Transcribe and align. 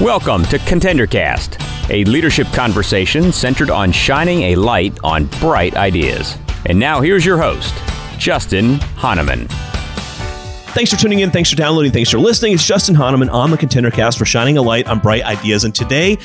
Welcome 0.00 0.44
to 0.44 0.58
ContenderCast, 0.58 1.90
a 1.90 2.04
leadership 2.04 2.46
conversation 2.52 3.32
centered 3.32 3.68
on 3.68 3.90
shining 3.90 4.42
a 4.42 4.54
light 4.54 4.96
on 5.02 5.24
bright 5.40 5.74
ideas. 5.74 6.38
And 6.66 6.78
now 6.78 7.00
here's 7.00 7.26
your 7.26 7.36
host, 7.36 7.74
Justin 8.16 8.78
Hahnemann. 8.94 9.48
Thanks 10.68 10.92
for 10.92 11.00
tuning 11.00 11.18
in. 11.18 11.32
Thanks 11.32 11.50
for 11.50 11.56
downloading. 11.56 11.90
Thanks 11.90 12.10
for 12.10 12.20
listening. 12.20 12.52
It's 12.52 12.64
Justin 12.64 12.94
Hahnemann 12.94 13.28
on 13.30 13.50
the 13.50 13.58
ContenderCast 13.58 14.16
for 14.16 14.24
shining 14.24 14.56
a 14.56 14.62
light 14.62 14.86
on 14.86 15.00
bright 15.00 15.24
ideas. 15.24 15.64
And 15.64 15.74
today 15.74 16.16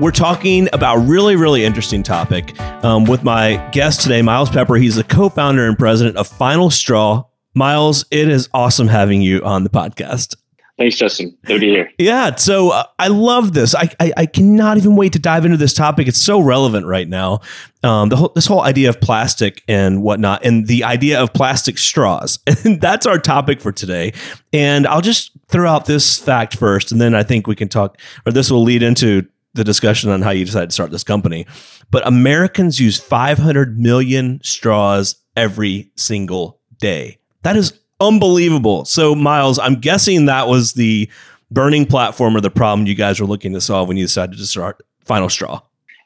we're 0.00 0.10
talking 0.10 0.68
about 0.72 0.96
a 0.96 1.00
really, 1.00 1.36
really 1.36 1.64
interesting 1.64 2.02
topic 2.02 2.60
um, 2.84 3.04
with 3.04 3.22
my 3.22 3.64
guest 3.70 4.00
today, 4.00 4.20
Miles 4.20 4.50
Pepper. 4.50 4.74
He's 4.74 4.96
the 4.96 5.04
co-founder 5.04 5.68
and 5.68 5.78
president 5.78 6.16
of 6.16 6.26
Final 6.26 6.70
Straw. 6.70 7.22
Miles, 7.54 8.04
it 8.10 8.26
is 8.26 8.48
awesome 8.52 8.88
having 8.88 9.22
you 9.22 9.44
on 9.44 9.62
the 9.62 9.70
podcast. 9.70 10.34
Thanks, 10.78 10.96
Justin. 10.96 11.34
Good 11.46 11.54
to 11.54 11.60
be 11.60 11.68
here. 11.68 11.90
Yeah. 11.96 12.34
So 12.34 12.70
uh, 12.70 12.84
I 12.98 13.08
love 13.08 13.54
this. 13.54 13.74
I, 13.74 13.88
I, 13.98 14.12
I 14.14 14.26
cannot 14.26 14.76
even 14.76 14.94
wait 14.94 15.14
to 15.14 15.18
dive 15.18 15.46
into 15.46 15.56
this 15.56 15.72
topic. 15.72 16.06
It's 16.06 16.20
so 16.20 16.38
relevant 16.38 16.84
right 16.84 17.08
now. 17.08 17.40
Um, 17.82 18.10
the 18.10 18.16
whole, 18.16 18.32
this 18.34 18.44
whole 18.44 18.60
idea 18.60 18.90
of 18.90 19.00
plastic 19.00 19.62
and 19.68 20.02
whatnot, 20.02 20.44
and 20.44 20.66
the 20.66 20.84
idea 20.84 21.22
of 21.22 21.32
plastic 21.32 21.78
straws. 21.78 22.38
And 22.64 22.80
that's 22.80 23.06
our 23.06 23.18
topic 23.18 23.60
for 23.60 23.70
today. 23.72 24.12
And 24.52 24.86
I'll 24.86 25.00
just 25.00 25.30
throw 25.48 25.70
out 25.70 25.86
this 25.86 26.18
fact 26.18 26.56
first, 26.56 26.90
and 26.90 27.00
then 27.00 27.14
I 27.14 27.22
think 27.22 27.46
we 27.46 27.54
can 27.54 27.68
talk, 27.68 27.98
or 28.26 28.32
this 28.32 28.50
will 28.50 28.62
lead 28.62 28.82
into 28.82 29.26
the 29.54 29.64
discussion 29.64 30.10
on 30.10 30.20
how 30.20 30.30
you 30.30 30.44
decided 30.44 30.70
to 30.70 30.74
start 30.74 30.90
this 30.90 31.04
company. 31.04 31.46
But 31.90 32.06
Americans 32.06 32.80
use 32.80 32.98
500 32.98 33.78
million 33.78 34.40
straws 34.42 35.16
every 35.36 35.92
single 35.96 36.60
day. 36.78 37.18
That 37.42 37.56
is 37.56 37.78
unbelievable. 38.00 38.84
So, 38.84 39.14
Miles, 39.14 39.58
I'm 39.58 39.76
guessing 39.76 40.26
that 40.26 40.48
was 40.48 40.74
the 40.74 41.10
burning 41.50 41.86
platform 41.86 42.36
or 42.36 42.40
the 42.40 42.50
problem 42.50 42.86
you 42.86 42.94
guys 42.94 43.20
were 43.20 43.26
looking 43.26 43.52
to 43.52 43.60
solve 43.60 43.88
when 43.88 43.96
you 43.96 44.04
decided 44.04 44.38
to 44.38 44.46
start 44.46 44.82
Final 45.04 45.28
Straw. 45.28 45.60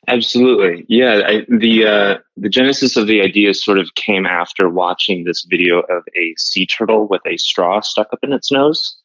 Absolutely, 0.08 0.84
yeah. 0.88 1.22
I, 1.26 1.46
the 1.48 1.86
uh, 1.86 2.18
the 2.36 2.48
genesis 2.48 2.96
of 2.96 3.06
the 3.06 3.20
idea 3.20 3.54
sort 3.54 3.78
of 3.78 3.94
came 3.94 4.26
after 4.26 4.68
watching 4.68 5.24
this 5.24 5.44
video 5.48 5.80
of 5.80 6.02
a 6.16 6.34
sea 6.36 6.66
turtle 6.66 7.06
with 7.06 7.20
a 7.26 7.36
straw 7.36 7.80
stuck 7.80 8.08
up 8.12 8.18
in 8.22 8.32
its 8.32 8.50
nose, 8.50 8.96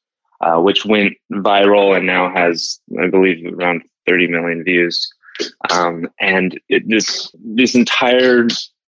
uh, 0.42 0.60
which 0.60 0.86
went 0.86 1.14
viral 1.32 1.96
and 1.96 2.06
now 2.06 2.34
has, 2.34 2.80
I 3.00 3.08
believe, 3.08 3.46
around 3.54 3.84
30 4.08 4.30
million 4.30 4.64
views. 4.64 5.08
Um, 5.70 6.10
and 6.20 6.60
it, 6.70 6.88
this 6.88 7.30
this 7.44 7.76
entire 7.76 8.48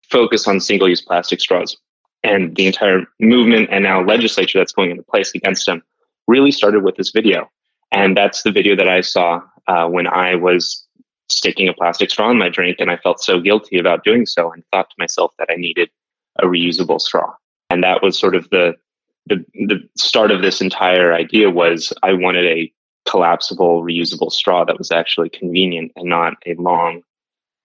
focus 0.09 0.47
on 0.47 0.59
single 0.59 0.89
use 0.89 1.01
plastic 1.01 1.39
straws 1.39 1.77
and 2.23 2.55
the 2.55 2.67
entire 2.67 3.05
movement 3.19 3.69
and 3.71 3.83
now 3.83 4.03
legislature 4.03 4.59
that's 4.59 4.73
going 4.73 4.91
into 4.91 5.03
place 5.03 5.33
against 5.33 5.67
him 5.67 5.81
really 6.27 6.51
started 6.51 6.83
with 6.83 6.95
this 6.95 7.11
video. 7.11 7.49
And 7.91 8.15
that's 8.15 8.43
the 8.43 8.51
video 8.51 8.75
that 8.75 8.87
I 8.87 9.01
saw 9.01 9.41
uh, 9.67 9.87
when 9.87 10.07
I 10.07 10.35
was 10.35 10.85
sticking 11.29 11.67
a 11.67 11.73
plastic 11.73 12.09
straw 12.09 12.29
in 12.29 12.37
my 12.37 12.49
drink. 12.49 12.77
And 12.79 12.91
I 12.91 12.97
felt 12.97 13.21
so 13.21 13.39
guilty 13.39 13.77
about 13.77 14.03
doing 14.03 14.25
so 14.25 14.51
and 14.51 14.63
thought 14.71 14.89
to 14.89 14.95
myself 14.97 15.33
that 15.39 15.49
I 15.51 15.55
needed 15.55 15.89
a 16.39 16.45
reusable 16.45 17.01
straw. 17.01 17.33
And 17.69 17.83
that 17.83 18.01
was 18.01 18.17
sort 18.17 18.35
of 18.35 18.49
the, 18.49 18.75
the, 19.27 19.43
the 19.53 19.89
start 19.97 20.31
of 20.31 20.41
this 20.41 20.61
entire 20.61 21.13
idea 21.13 21.49
was 21.49 21.93
I 22.03 22.13
wanted 22.13 22.45
a 22.45 22.71
collapsible, 23.09 23.83
reusable 23.83 24.31
straw 24.31 24.63
that 24.65 24.77
was 24.77 24.91
actually 24.91 25.29
convenient 25.29 25.91
and 25.95 26.07
not 26.07 26.33
a 26.45 26.53
long, 26.55 27.01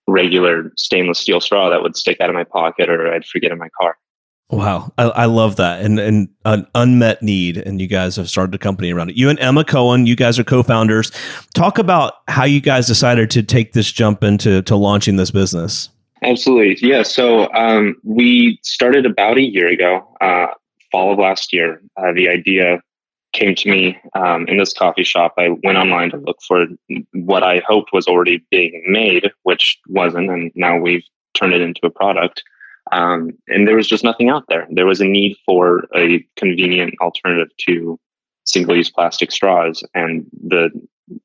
regular 0.08 0.72
stainless 0.76 1.18
steel 1.18 1.40
straw 1.40 1.68
that 1.70 1.82
would 1.82 1.96
stick 1.96 2.20
out 2.20 2.30
of 2.30 2.34
my 2.34 2.44
pocket 2.44 2.88
or 2.88 3.12
I'd 3.12 3.26
forget 3.26 3.52
in 3.52 3.58
my 3.58 3.68
car. 3.80 3.96
Wow, 4.48 4.92
I, 4.96 5.04
I, 5.04 5.24
love 5.24 5.56
that, 5.56 5.84
and 5.84 5.98
and 5.98 6.28
an 6.44 6.68
unmet 6.76 7.20
need, 7.20 7.56
and 7.56 7.80
you 7.80 7.88
guys 7.88 8.14
have 8.14 8.30
started 8.30 8.54
a 8.54 8.58
company 8.58 8.92
around 8.92 9.10
it. 9.10 9.16
You 9.16 9.28
and 9.28 9.40
Emma 9.40 9.64
Cohen, 9.64 10.06
you 10.06 10.14
guys 10.14 10.38
are 10.38 10.44
co-founders. 10.44 11.10
Talk 11.54 11.78
about 11.78 12.14
how 12.28 12.44
you 12.44 12.60
guys 12.60 12.86
decided 12.86 13.28
to 13.32 13.42
take 13.42 13.72
this 13.72 13.90
jump 13.90 14.22
into 14.22 14.62
to 14.62 14.76
launching 14.76 15.16
this 15.16 15.32
business. 15.32 15.88
Absolutely, 16.22 16.76
yeah. 16.88 17.02
So 17.02 17.52
um, 17.54 17.96
we 18.04 18.60
started 18.62 19.04
about 19.04 19.36
a 19.36 19.42
year 19.42 19.66
ago, 19.66 20.06
uh, 20.20 20.46
fall 20.92 21.12
of 21.12 21.18
last 21.18 21.52
year. 21.52 21.82
Uh, 21.96 22.12
the 22.12 22.28
idea 22.28 22.80
came 23.32 23.56
to 23.56 23.68
me 23.68 23.98
um, 24.14 24.46
in 24.46 24.58
this 24.58 24.72
coffee 24.72 25.04
shop. 25.04 25.34
I 25.38 25.48
went 25.64 25.76
online 25.76 26.10
to 26.10 26.18
look 26.18 26.38
for 26.46 26.66
what 27.12 27.42
I 27.42 27.62
hoped 27.66 27.92
was 27.92 28.06
already 28.06 28.44
being 28.52 28.84
made, 28.86 29.30
which 29.42 29.76
wasn't, 29.88 30.30
and 30.30 30.52
now 30.54 30.78
we've 30.78 31.04
turned 31.34 31.52
it 31.52 31.60
into 31.60 31.80
a 31.84 31.90
product. 31.90 32.44
Um, 32.92 33.32
and 33.48 33.66
there 33.66 33.76
was 33.76 33.88
just 33.88 34.04
nothing 34.04 34.28
out 34.28 34.44
there. 34.48 34.66
There 34.70 34.86
was 34.86 35.00
a 35.00 35.04
need 35.04 35.36
for 35.44 35.86
a 35.94 36.24
convenient 36.36 36.94
alternative 37.00 37.48
to 37.66 37.98
single 38.44 38.76
use 38.76 38.90
plastic 38.90 39.32
straws. 39.32 39.82
And 39.94 40.26
the 40.32 40.70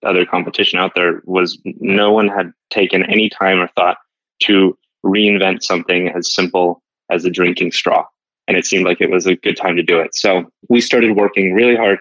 other 0.03 0.25
competition 0.25 0.79
out 0.79 0.94
there 0.95 1.22
was 1.25 1.59
no 1.63 2.11
one 2.11 2.27
had 2.27 2.51
taken 2.69 3.03
any 3.03 3.29
time 3.29 3.59
or 3.59 3.67
thought 3.69 3.97
to 4.44 4.77
reinvent 5.05 5.63
something 5.63 6.09
as 6.09 6.33
simple 6.33 6.81
as 7.09 7.25
a 7.25 7.29
drinking 7.29 7.72
straw. 7.72 8.05
And 8.47 8.57
it 8.57 8.66
seemed 8.66 8.85
like 8.85 9.01
it 9.01 9.11
was 9.11 9.28
a 9.28 9.35
good 9.35 9.55
time 9.55 9.75
to 9.75 9.83
do 9.83 9.99
it. 9.99 10.16
So 10.16 10.51
we 10.69 10.81
started 10.81 11.16
working 11.16 11.53
really 11.53 11.75
hard 11.75 11.99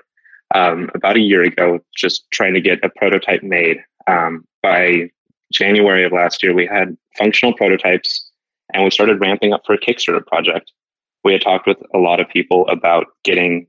um, 0.54 0.90
about 0.94 1.16
a 1.16 1.20
year 1.20 1.42
ago, 1.42 1.80
just 1.94 2.24
trying 2.32 2.54
to 2.54 2.60
get 2.60 2.82
a 2.82 2.88
prototype 2.88 3.42
made. 3.42 3.78
Um, 4.06 4.44
by 4.62 5.10
January 5.52 6.04
of 6.04 6.12
last 6.12 6.42
year, 6.42 6.54
we 6.54 6.66
had 6.66 6.96
functional 7.16 7.54
prototypes 7.54 8.29
and 8.74 8.84
we 8.84 8.90
started 8.90 9.20
ramping 9.20 9.52
up 9.52 9.62
for 9.66 9.74
a 9.74 9.78
Kickstarter 9.78 10.24
project. 10.26 10.72
We 11.24 11.32
had 11.32 11.42
talked 11.42 11.66
with 11.66 11.78
a 11.94 11.98
lot 11.98 12.20
of 12.20 12.28
people 12.28 12.66
about 12.68 13.06
getting 13.24 13.66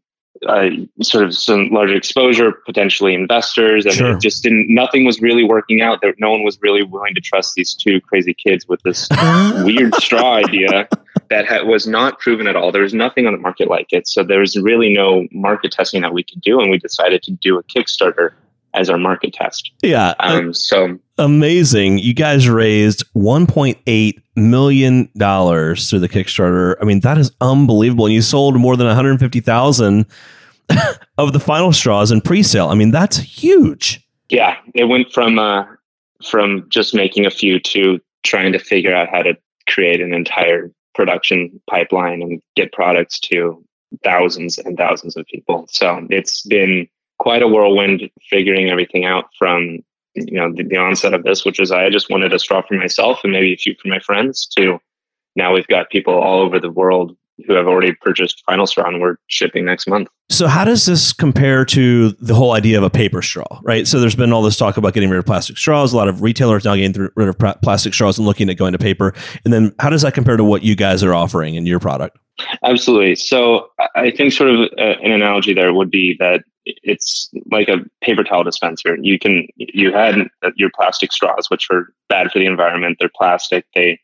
uh, 0.47 0.69
sort 1.01 1.23
of 1.23 1.35
some 1.35 1.69
larger 1.69 1.95
exposure, 1.95 2.53
potentially 2.65 3.13
investors, 3.13 3.85
and 3.85 3.93
sure. 3.93 4.11
it 4.11 4.21
just 4.21 4.41
didn't. 4.41 4.67
Nothing 4.69 5.05
was 5.05 5.21
really 5.21 5.43
working 5.43 5.81
out. 5.81 5.99
There, 6.01 6.15
no 6.19 6.31
one 6.31 6.43
was 6.43 6.57
really 6.61 6.83
willing 6.83 7.13
to 7.15 7.21
trust 7.21 7.53
these 7.55 7.73
two 7.73 8.01
crazy 8.01 8.33
kids 8.33 8.67
with 8.67 8.81
this 8.83 9.07
weird 9.63 9.93
straw 9.95 10.35
idea 10.35 10.87
that 11.29 11.47
ha- 11.47 11.63
was 11.63 11.85
not 11.85 12.19
proven 12.19 12.47
at 12.47 12.55
all. 12.55 12.71
There 12.71 12.81
was 12.81 12.93
nothing 12.93 13.27
on 13.27 13.33
the 13.33 13.39
market 13.39 13.69
like 13.69 13.87
it, 13.91 14.07
so 14.07 14.23
there 14.23 14.39
was 14.39 14.57
really 14.57 14.93
no 14.93 15.27
market 15.31 15.73
testing 15.73 16.01
that 16.01 16.13
we 16.13 16.23
could 16.23 16.41
do, 16.41 16.59
and 16.59 16.71
we 16.71 16.77
decided 16.77 17.21
to 17.23 17.31
do 17.31 17.57
a 17.57 17.63
Kickstarter 17.63 18.31
as 18.73 18.89
our 18.89 18.97
market 18.97 19.33
test. 19.33 19.71
Yeah. 19.81 20.13
Um, 20.19 20.53
so 20.53 20.99
amazing. 21.17 21.99
You 21.99 22.13
guys 22.13 22.47
raised 22.49 23.03
1.8 23.13 24.21
million 24.35 25.09
dollars 25.17 25.89
through 25.89 25.99
the 25.99 26.09
Kickstarter. 26.09 26.75
I 26.81 26.85
mean, 26.85 27.01
that 27.01 27.17
is 27.17 27.31
unbelievable. 27.41 28.05
And 28.05 28.13
you 28.13 28.21
sold 28.21 28.55
more 28.55 28.77
than 28.77 28.87
150,000 28.87 30.05
of 31.17 31.33
the 31.33 31.39
final 31.39 31.73
straws 31.73 32.11
in 32.11 32.21
pre-sale. 32.21 32.69
I 32.69 32.75
mean, 32.75 32.91
that's 32.91 33.17
huge. 33.17 34.05
Yeah, 34.29 34.57
it 34.73 34.85
went 34.85 35.11
from 35.11 35.39
uh, 35.39 35.65
from 36.25 36.65
just 36.69 36.95
making 36.95 37.25
a 37.25 37.31
few 37.31 37.59
to 37.59 37.99
trying 38.23 38.53
to 38.53 38.59
figure 38.59 38.95
out 38.95 39.09
how 39.09 39.21
to 39.21 39.37
create 39.67 40.01
an 40.01 40.13
entire 40.13 40.71
production 40.93 41.59
pipeline 41.69 42.21
and 42.21 42.41
get 42.55 42.71
products 42.71 43.19
to 43.19 43.63
thousands 44.03 44.57
and 44.57 44.77
thousands 44.77 45.17
of 45.17 45.25
people. 45.25 45.67
So 45.69 46.07
it's 46.09 46.43
been 46.43 46.87
quite 47.21 47.43
a 47.43 47.47
whirlwind 47.47 48.09
figuring 48.31 48.69
everything 48.71 49.05
out 49.05 49.25
from 49.37 49.77
you 50.15 50.33
know 50.33 50.51
the, 50.51 50.63
the, 50.63 50.75
onset 50.75 51.13
of 51.13 51.23
this 51.23 51.45
which 51.45 51.59
is 51.59 51.71
i 51.71 51.87
just 51.87 52.09
wanted 52.09 52.33
a 52.33 52.39
straw 52.39 52.63
for 52.67 52.73
myself 52.73 53.19
and 53.23 53.31
maybe 53.31 53.53
a 53.53 53.57
few 53.57 53.75
for 53.79 53.89
my 53.89 53.99
friends 53.99 54.47
to 54.47 54.79
now 55.35 55.53
we've 55.53 55.67
got 55.67 55.91
people 55.91 56.15
all 56.15 56.39
over 56.39 56.59
the 56.59 56.71
world 56.71 57.15
who 57.45 57.53
have 57.53 57.67
already 57.67 57.93
purchased 58.01 58.43
final 58.45 58.65
straw 58.67 58.87
and 58.87 59.01
we're 59.01 59.15
shipping 59.27 59.65
next 59.65 59.87
month. 59.87 60.07
So 60.29 60.47
how 60.47 60.63
does 60.63 60.85
this 60.85 61.11
compare 61.13 61.65
to 61.65 62.11
the 62.11 62.35
whole 62.35 62.51
idea 62.51 62.77
of 62.77 62.83
a 62.83 62.89
paper 62.89 63.21
straw 63.21 63.61
right? 63.63 63.87
So 63.87 63.99
there's 63.99 64.15
been 64.15 64.31
all 64.31 64.41
this 64.41 64.57
talk 64.57 64.77
about 64.77 64.93
getting 64.93 65.09
rid 65.09 65.17
of 65.17 65.25
plastic 65.25 65.57
straws. 65.57 65.93
A 65.93 65.97
lot 65.97 66.07
of 66.07 66.21
retailers 66.21 66.65
now 66.65 66.75
getting 66.75 67.09
rid 67.15 67.29
of 67.29 67.61
plastic 67.61 67.93
straws 67.93 68.17
and 68.17 68.27
looking 68.27 68.49
at 68.49 68.57
going 68.57 68.73
to 68.73 68.77
paper. 68.77 69.13
And 69.43 69.53
then 69.53 69.73
how 69.79 69.89
does 69.89 70.01
that 70.01 70.13
compare 70.13 70.37
to 70.37 70.43
what 70.43 70.63
you 70.63 70.75
guys 70.75 71.03
are 71.03 71.13
offering 71.13 71.55
in 71.55 71.65
your 71.65 71.79
product? 71.79 72.17
Absolutely. 72.63 73.15
So 73.15 73.69
i 73.95 74.11
think 74.11 74.33
sort 74.33 74.49
of 74.49 74.59
uh, 74.77 74.99
an 75.03 75.11
analogy 75.11 75.53
there 75.53 75.73
would 75.73 75.89
be 75.89 76.15
that 76.19 76.43
it's 76.65 77.29
like 77.51 77.67
a 77.67 77.77
paper 78.01 78.23
towel 78.23 78.43
dispenser. 78.43 78.97
You 79.01 79.19
can 79.19 79.47
you 79.55 79.91
had 79.91 80.27
your 80.55 80.69
plastic 80.75 81.11
straws, 81.11 81.49
which 81.49 81.67
are 81.71 81.93
bad 82.09 82.31
for 82.31 82.39
the 82.39 82.45
environment. 82.45 82.97
They're 82.99 83.09
plastic. 83.15 83.65
They 83.75 83.99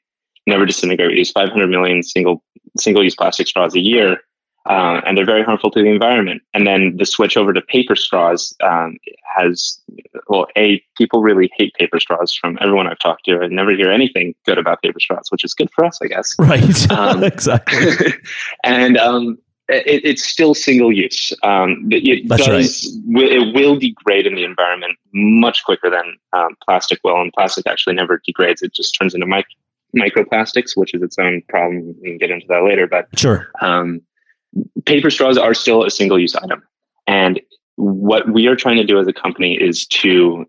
never 0.45 0.65
disintegrate. 0.65 1.12
We 1.12 1.18
use 1.19 1.31
500 1.31 1.68
million 1.68 2.04
single 2.04 2.44
single 2.77 3.04
use 3.04 3.15
plastic 3.15 3.48
straws 3.48 3.75
a 3.75 3.80
year, 3.80 4.21
uh, 4.68 5.01
and 5.06 5.18
they're 5.18 5.25
very 5.25 5.44
harmful 5.44 5.71
to 5.71 5.81
the 5.81 5.89
environment. 5.89 6.42
And 6.54 6.65
then 6.65 6.98
the 6.98 7.06
switch 7.06 7.38
over 7.38 7.54
to 7.54 7.62
paper 7.62 7.95
straws 7.95 8.56
um, 8.63 8.98
has 9.36 9.80
well, 10.27 10.48
a 10.57 10.81
people 10.98 11.21
really 11.21 11.51
hate 11.56 11.74
paper 11.75 12.00
straws. 12.00 12.33
From 12.33 12.57
everyone 12.60 12.88
I've 12.88 13.00
talked 13.00 13.25
to, 13.25 13.39
I 13.39 13.48
never 13.48 13.71
hear 13.71 13.92
anything 13.92 14.33
good 14.45 14.57
about 14.57 14.81
paper 14.81 15.00
straws, 15.00 15.27
which 15.30 15.44
is 15.44 15.53
good 15.53 15.69
for 15.75 15.86
us, 15.86 16.00
I 16.01 16.07
guess. 16.07 16.36
Right. 16.39 16.88
Um, 16.98 17.24
exactly. 17.24 18.13
and 18.63 18.98
um, 18.98 19.38
it, 19.69 20.06
it's 20.06 20.24
still 20.24 20.54
single 20.54 20.92
use. 20.92 21.34
Um, 21.44 21.88
it 21.92 22.28
That's 22.28 22.46
does, 22.46 23.00
right. 23.10 23.31
It 23.31 23.54
will 23.54 23.78
degrade 23.78 24.25
in 24.25 24.36
the 24.36 24.44
environment 24.44 24.98
much 25.14 25.64
quicker 25.64 25.90
than 25.90 26.18
um, 26.34 26.56
plastic 26.64 27.00
will, 27.04 27.19
and 27.22 27.31
plastic 27.34 27.68
actually 27.68 27.96
never 27.96 28.22
degrades. 28.25 28.62
It 28.62 28.74
just 28.74 28.98
turns 29.00 29.14
into 29.14 29.28
mic- 29.28 29.46
microplastics, 29.96 30.75
which 30.75 30.94
is 30.94 31.02
its 31.02 31.18
own 31.19 31.42
problem. 31.50 31.96
We 32.02 32.10
can 32.10 32.18
get 32.18 32.31
into 32.31 32.48
that 32.48 32.64
later. 32.64 32.88
But 32.88 33.08
sure, 33.18 33.52
um, 33.62 34.02
paper 34.86 35.10
straws 35.10 35.38
are 35.38 35.54
still 35.54 35.84
a 35.84 35.92
single 35.92 36.20
use 36.20 36.36
item, 36.36 36.63
and 37.06 37.42
what 37.75 38.30
we 38.31 38.48
are 38.48 38.56
trying 38.56 38.78
to 38.78 38.84
do 38.84 39.00
as 39.00 39.08
a 39.08 39.13
company 39.13 39.56
is 39.56 39.86
to 39.88 40.46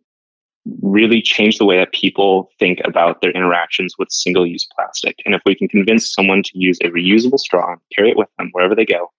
really 0.83 1.23
change 1.23 1.59
the 1.59 1.65
way 1.65 1.79
that 1.79 1.93
people 1.93 2.51
think 2.59 2.81
about 2.85 3.21
their 3.21 3.31
interactions 3.31 3.95
with 3.99 4.11
single 4.11 4.47
use 4.47 4.67
plastic. 4.75 5.17
And 5.25 5.35
if 5.35 5.43
we 5.45 5.55
can 5.55 5.69
convince 5.69 6.13
someone 6.13 6.43
to 6.43 6.51
use 6.55 6.79
a 6.83 6.89
reusable 6.89 7.39
straw, 7.39 7.77
carry 7.95 8.11
it 8.11 8.17
with 8.17 8.29
them 8.39 8.51
wherever 8.53 8.75
they 8.75 8.85
go, 8.85 9.11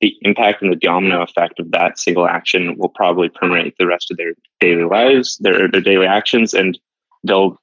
the 0.00 0.16
impact 0.22 0.62
and 0.62 0.72
the 0.72 0.76
domino 0.76 1.22
effect 1.22 1.60
of 1.60 1.70
that 1.72 1.98
single 1.98 2.26
action 2.26 2.76
will 2.78 2.88
probably 2.88 3.28
permeate 3.28 3.74
the 3.78 3.86
rest 3.86 4.10
of 4.10 4.16
their 4.16 4.32
daily 4.58 4.84
lives, 4.84 5.36
their, 5.38 5.68
their 5.68 5.80
daily 5.80 6.06
actions, 6.06 6.54
and 6.54 6.78
they'll 7.24 7.60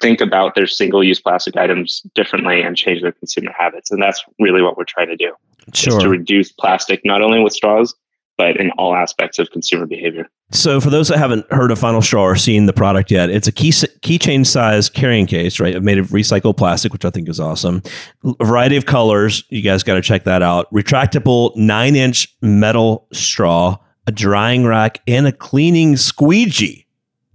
think 0.00 0.20
about 0.20 0.54
their 0.54 0.66
single 0.66 1.02
use 1.02 1.20
plastic 1.20 1.56
items 1.56 2.02
differently 2.14 2.62
and 2.62 2.76
change 2.76 3.02
their 3.02 3.12
consumer 3.12 3.52
habits. 3.56 3.90
And 3.90 4.02
that's 4.02 4.22
really 4.38 4.62
what 4.62 4.76
we're 4.76 4.84
trying 4.84 5.08
to 5.08 5.16
do. 5.16 5.34
Sure. 5.74 6.00
to 6.00 6.08
reduce 6.08 6.50
plastic, 6.50 7.02
not 7.04 7.20
only 7.20 7.40
with 7.42 7.52
straws, 7.52 7.94
but 8.38 8.56
in 8.56 8.70
all 8.78 8.94
aspects 8.94 9.38
of 9.38 9.50
consumer 9.50 9.84
behavior. 9.84 10.30
So, 10.50 10.80
for 10.80 10.88
those 10.88 11.08
that 11.08 11.18
haven't 11.18 11.50
heard 11.52 11.70
of 11.70 11.78
Final 11.78 12.00
Straw 12.00 12.22
or 12.22 12.36
seen 12.36 12.64
the 12.64 12.72
product 12.72 13.10
yet, 13.10 13.28
it's 13.28 13.46
a 13.46 13.52
key 13.52 13.70
keychain 13.70 14.46
size 14.46 14.88
carrying 14.88 15.26
case, 15.26 15.60
right? 15.60 15.82
Made 15.82 15.98
of 15.98 16.08
recycled 16.08 16.56
plastic, 16.56 16.92
which 16.94 17.04
I 17.04 17.10
think 17.10 17.28
is 17.28 17.38
awesome. 17.38 17.82
A 18.24 18.44
variety 18.44 18.76
of 18.76 18.86
colors. 18.86 19.44
You 19.50 19.60
guys 19.60 19.82
got 19.82 19.94
to 19.94 20.00
check 20.00 20.24
that 20.24 20.40
out. 20.40 20.72
Retractable 20.72 21.54
nine 21.56 21.96
inch 21.96 22.34
metal 22.40 23.06
straw, 23.12 23.76
a 24.06 24.12
drying 24.12 24.64
rack, 24.64 25.02
and 25.06 25.26
a 25.26 25.32
cleaning 25.32 25.98
squeegee. 25.98 26.86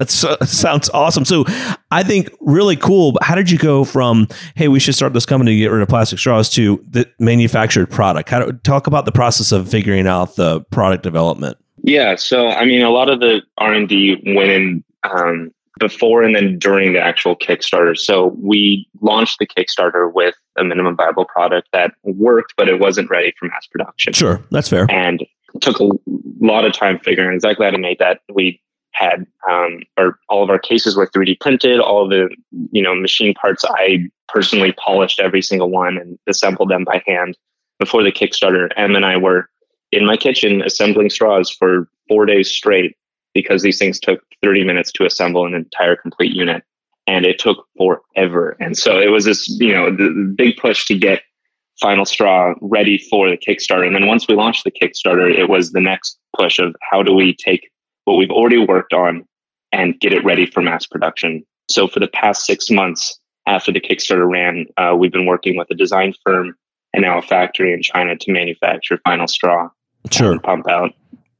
That 0.04 0.48
sounds 0.48 0.90
awesome. 0.90 1.26
So 1.26 1.46
I 1.92 2.04
think 2.04 2.30
really 2.42 2.76
cool. 2.76 3.14
But 3.14 3.24
how 3.24 3.36
did 3.36 3.50
you 3.50 3.58
go 3.58 3.84
from 3.84 4.28
hey, 4.56 4.68
we 4.68 4.80
should 4.80 4.96
start 4.96 5.14
this 5.14 5.26
company 5.26 5.52
to 5.52 5.58
get 5.58 5.68
rid 5.72 5.82
of 5.82 5.88
plastic 5.88 6.20
straws 6.20 6.50
to 6.52 6.84
the 6.90 7.10
manufactured 7.20 7.90
product? 7.90 8.30
How 8.30 8.40
do, 8.46 8.52
talk 8.64 8.88
about 8.88 9.06
the 9.06 9.12
process 9.12 9.52
of 9.52 9.70
figuring 9.70 10.08
out 10.08 10.36
the 10.36 10.62
product 10.72 11.04
development? 11.04 11.58
Yeah. 11.84 12.16
So 12.16 12.48
I 12.48 12.66
mean, 12.66 12.82
a 12.82 12.90
lot 12.90 13.10
of 13.10 13.20
the 13.20 13.42
R 13.58 13.74
and 13.74 13.88
D 13.88 14.22
went 14.36 14.50
in 14.50 14.84
um, 15.04 15.52
before 15.80 16.24
and 16.24 16.36
then 16.36 16.58
during 16.60 16.94
the 16.94 17.00
actual 17.00 17.36
Kickstarter. 17.36 17.98
So 17.98 18.36
we 18.40 18.88
launched 19.02 19.40
the 19.40 19.48
Kickstarter 19.48 20.12
with 20.14 20.36
a 20.58 20.64
minimum 20.64 20.96
viable 20.96 21.26
product 21.26 21.70
that 21.74 21.92
worked, 22.04 22.54
but 22.58 22.70
it 22.70 22.80
wasn't 22.80 23.10
ready 23.10 23.34
for 23.38 23.48
mass 23.48 23.68
production. 23.68 24.14
Sure, 24.14 24.42
that's 24.52 24.70
fair. 24.70 24.86
And 24.90 25.26
took 25.62 25.80
a 25.80 25.90
lot 26.40 26.66
of 26.66 26.74
time 26.74 27.00
figuring 27.00 27.36
exactly 27.36 27.66
how 27.66 27.72
to 27.72 27.78
make 27.78 28.00
that. 28.00 28.22
We 28.34 28.62
had 28.94 29.26
um, 29.50 29.82
or 29.98 30.20
all 30.30 30.44
of 30.44 30.50
our 30.50 30.60
cases 30.60 30.96
were 30.96 31.08
3D 31.08 31.40
printed. 31.40 31.80
All 31.80 32.08
the 32.08 32.30
you 32.72 32.82
know 32.82 32.96
machine 32.96 33.34
parts 33.34 33.64
I 33.68 34.10
personally 34.28 34.72
polished 34.74 35.20
every 35.20 35.42
single 35.42 35.70
one 35.70 35.98
and 35.98 36.18
assembled 36.28 36.70
them 36.70 36.84
by 36.84 37.04
hand 37.06 37.38
before 37.80 38.04
the 38.04 38.12
Kickstarter. 38.12 38.70
Em 38.78 38.96
and 38.96 39.06
I 39.06 39.18
were 39.18 39.50
in 39.92 40.06
my 40.06 40.18
kitchen 40.18 40.62
assembling 40.64 41.10
straws 41.10 41.52
for 41.52 41.88
four 42.08 42.26
days 42.26 42.50
straight 42.50 42.96
because 43.34 43.62
these 43.62 43.80
things 43.80 44.00
took 44.00 44.22
30 44.44 44.64
minutes 44.64 44.92
to 44.94 45.06
assemble 45.06 45.46
an 45.46 45.54
entire 45.54 45.96
complete 45.96 46.34
unit 46.34 46.64
and 47.08 47.26
it 47.26 47.40
took 47.40 47.68
forever. 47.78 48.56
And 48.60 48.78
so 48.78 49.00
it 49.00 49.10
was 49.10 49.26
this, 49.26 49.48
you 49.48 49.74
know, 49.74 49.92
the, 49.92 50.10
the 50.10 50.34
big 50.36 50.58
push 50.58 50.86
to 50.86 50.98
get 50.98 51.22
Final 51.82 52.06
Straw 52.06 52.54
ready 52.62 52.98
for 52.98 53.30
the 53.30 53.38
Kickstarter. 53.38 53.86
And 53.86 53.96
then 53.96 54.08
once 54.08 54.28
we 54.28 54.36
launched 54.36 54.64
the 54.64 54.72
Kickstarter, 54.72 55.30
it 55.30 55.50
was 55.50 55.72
the 55.72 55.82
next 55.82 56.18
push 56.38 56.60
of 56.60 56.76
how 56.82 57.04
do 57.04 57.14
we 57.14 57.36
take 57.36 57.70
what 58.06 58.16
we've 58.16 58.32
already 58.32 58.58
worked 58.58 58.94
on 58.94 59.26
and 59.72 60.00
get 60.00 60.14
it 60.14 60.24
ready 60.24 60.46
for 60.46 60.62
mass 60.62 60.86
production. 60.86 61.44
So 61.70 61.88
for 61.88 62.00
the 62.00 62.08
past 62.08 62.46
six 62.46 62.70
months 62.70 63.20
after 63.48 63.72
the 63.72 63.80
Kickstarter 63.80 64.30
ran, 64.30 64.66
uh, 64.78 64.96
we've 64.98 65.12
been 65.12 65.26
working 65.26 65.58
with 65.58 65.70
a 65.72 65.76
design 65.76 66.14
firm 66.24 66.56
and 66.94 67.04
now 67.04 67.18
a 67.18 67.22
factory 67.22 67.74
in 67.74 67.82
China 67.82 68.16
to 68.16 68.32
manufacture 68.32 69.00
Final 69.06 69.28
Straw. 69.28 69.70
Sure. 70.12 70.38
pump 70.40 70.68
out 70.68 70.92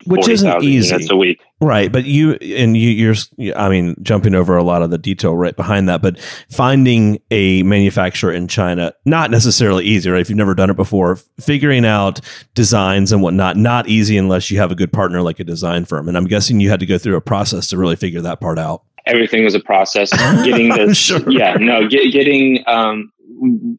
which 0.06 0.28
isn't 0.28 0.64
easy. 0.64 1.08
a 1.10 1.16
week. 1.16 1.42
Right, 1.62 1.92
but 1.92 2.06
you 2.06 2.34
and 2.34 2.76
you, 2.76 2.90
you're, 2.90 3.56
I 3.56 3.70
mean, 3.70 3.96
jumping 4.02 4.36
over 4.36 4.58
a 4.58 4.64
lot 4.64 4.82
of 4.82 4.92
the 4.92 4.98
detail 4.98 5.36
right 5.36 5.56
behind 5.56 5.88
that, 5.88 6.02
but 6.02 6.20
finding 6.52 7.22
a 7.32 7.64
manufacturer 7.64 8.34
in 8.34 8.48
China 8.48 8.94
not 9.06 9.32
necessarily 9.32 9.86
easy, 9.86 10.10
right? 10.10 10.20
If 10.22 10.30
you've 10.30 10.38
never 10.38 10.56
done 10.56 10.70
it 10.70 10.76
before, 10.76 11.18
figuring 11.40 11.86
out 11.86 12.20
designs 12.54 13.12
and 13.12 13.22
whatnot, 13.22 13.56
not 13.56 13.88
easy 13.88 14.18
unless 14.18 14.52
you 14.52 14.58
have 14.60 14.72
a 14.72 14.76
good 14.76 14.92
partner 14.92 15.22
like 15.22 15.40
a 15.40 15.44
design 15.44 15.86
firm. 15.86 16.08
And 16.08 16.18
I'm 16.18 16.28
guessing 16.28 16.60
you 16.60 16.70
had 16.70 16.82
to 16.82 16.86
go 16.86 16.98
through 16.98 17.16
a 17.16 17.22
process 17.22 17.68
to 17.68 17.78
really 17.78 17.96
figure 17.96 18.22
that 18.22 18.42
part 18.42 18.60
out. 18.60 18.84
Everything 19.06 19.44
was 19.44 19.56
a 19.56 19.60
process. 19.60 20.12
Getting 20.44 20.70
this, 20.76 20.98
sure. 20.98 21.30
yeah, 21.30 21.54
no, 21.54 21.88
get, 21.88 22.12
getting, 22.12 22.64
um, 22.68 23.12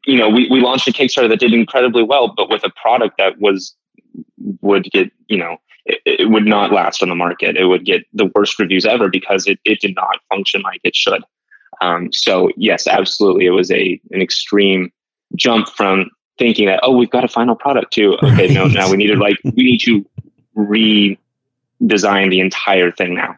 you 0.06 0.16
know, 0.16 0.28
we, 0.28 0.48
we 0.48 0.60
launched 0.60 0.88
a 0.88 0.92
Kickstarter 0.92 1.28
that 1.28 1.40
did 1.40 1.52
incredibly 1.52 2.02
well, 2.02 2.32
but 2.34 2.50
with 2.50 2.64
a 2.64 2.70
product 2.80 3.16
that 3.18 3.38
was 3.38 3.74
would 4.60 4.84
get, 4.90 5.10
you 5.28 5.38
know, 5.38 5.56
it, 5.86 6.00
it, 6.04 6.30
would 6.30 6.46
not 6.46 6.72
last 6.72 7.02
on 7.02 7.08
the 7.08 7.14
market. 7.14 7.56
It 7.56 7.66
would 7.66 7.84
get 7.84 8.04
the 8.12 8.30
worst 8.34 8.58
reviews 8.58 8.86
ever 8.86 9.08
because 9.08 9.46
it, 9.46 9.58
it 9.64 9.80
did 9.80 9.94
not 9.94 10.16
function 10.28 10.62
like 10.62 10.80
it 10.84 10.96
should. 10.96 11.22
Um, 11.80 12.12
so 12.12 12.50
yes, 12.56 12.86
absolutely, 12.86 13.46
it 13.46 13.50
was 13.50 13.70
a 13.70 14.00
an 14.10 14.22
extreme 14.22 14.92
jump 15.36 15.68
from 15.68 16.10
thinking 16.38 16.66
that 16.66 16.80
oh 16.82 16.96
we've 16.96 17.10
got 17.10 17.24
a 17.24 17.28
final 17.28 17.54
product 17.54 17.92
to 17.92 18.14
okay 18.22 18.46
right. 18.46 18.50
no 18.50 18.66
now 18.66 18.90
we 18.90 18.96
need 18.96 19.06
to 19.08 19.16
like 19.16 19.36
we 19.44 19.62
need 19.62 19.78
to 19.78 20.04
redesign 20.56 21.18
the 22.30 22.40
entire 22.40 22.90
thing 22.90 23.14
now. 23.14 23.36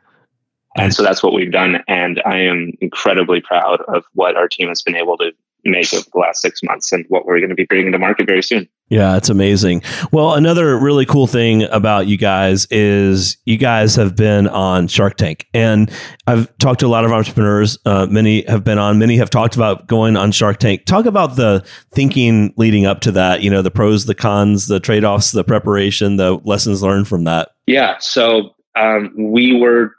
And 0.79 0.93
so 0.93 1.03
that's 1.03 1.23
what 1.23 1.33
we've 1.33 1.53
done. 1.53 1.83
And 1.89 2.21
I 2.27 2.39
am 2.41 2.73
incredibly 2.83 3.41
proud 3.41 3.81
of 3.89 4.05
what 4.13 4.37
our 4.37 4.47
team 4.47 4.69
has 4.69 4.83
been 4.83 4.97
able 4.97 5.17
to 5.19 5.33
make 5.67 5.93
over 5.93 6.07
the 6.13 6.19
last 6.19 6.41
six 6.41 6.63
months 6.63 6.93
and 6.93 7.05
what 7.09 7.27
we're 7.27 7.39
going 7.39 7.51
to 7.51 7.57
be 7.57 7.65
bringing 7.65 7.93
to 7.93 7.99
market 7.99 8.27
very 8.27 8.43
soon. 8.43 8.69
Yeah, 8.89 9.17
it's 9.17 9.29
amazing. 9.29 9.83
Well, 10.13 10.35
another 10.35 10.79
really 10.79 11.07
cool 11.07 11.27
thing 11.27 11.65
about 11.65 12.07
you 12.07 12.17
guys 12.17 12.69
is 12.71 13.37
you 13.45 13.57
guys 13.57 13.97
have 13.97 14.15
been 14.15 14.47
on 14.47 14.87
Shark 14.87 15.17
Tank, 15.17 15.47
and 15.53 15.91
I've 16.29 16.57
talked 16.59 16.81
to 16.81 16.87
a 16.87 16.89
lot 16.89 17.05
of 17.05 17.11
entrepreneurs. 17.11 17.79
Uh, 17.85 18.07
many 18.09 18.45
have 18.47 18.63
been 18.63 18.79
on. 18.79 19.01
Many 19.01 19.17
have 19.17 19.31
talked 19.31 19.57
about 19.57 19.89
going 19.89 20.17
on 20.17 20.31
Shark 20.31 20.59
Tank. 20.59 20.85
Talk 20.85 21.05
about 21.05 21.35
the 21.35 21.67
thinking 21.93 22.55
leading 22.57 22.87
up 22.87 23.01
to 23.01 23.13
that. 23.13 23.43
You 23.43 23.51
know, 23.51 23.61
the 23.61 23.73
pros, 23.73 24.07
the 24.07 24.15
cons, 24.15 24.69
the 24.69 24.79
trade 24.79 25.05
offs, 25.05 25.33
the 25.33 25.43
preparation, 25.43 26.17
the 26.17 26.35
lessons 26.45 26.81
learned 26.81 27.09
from 27.09 27.25
that. 27.25 27.51
Yeah. 27.67 27.97
So 27.99 28.55
um, 28.77 29.13
we 29.17 29.59
were 29.59 29.97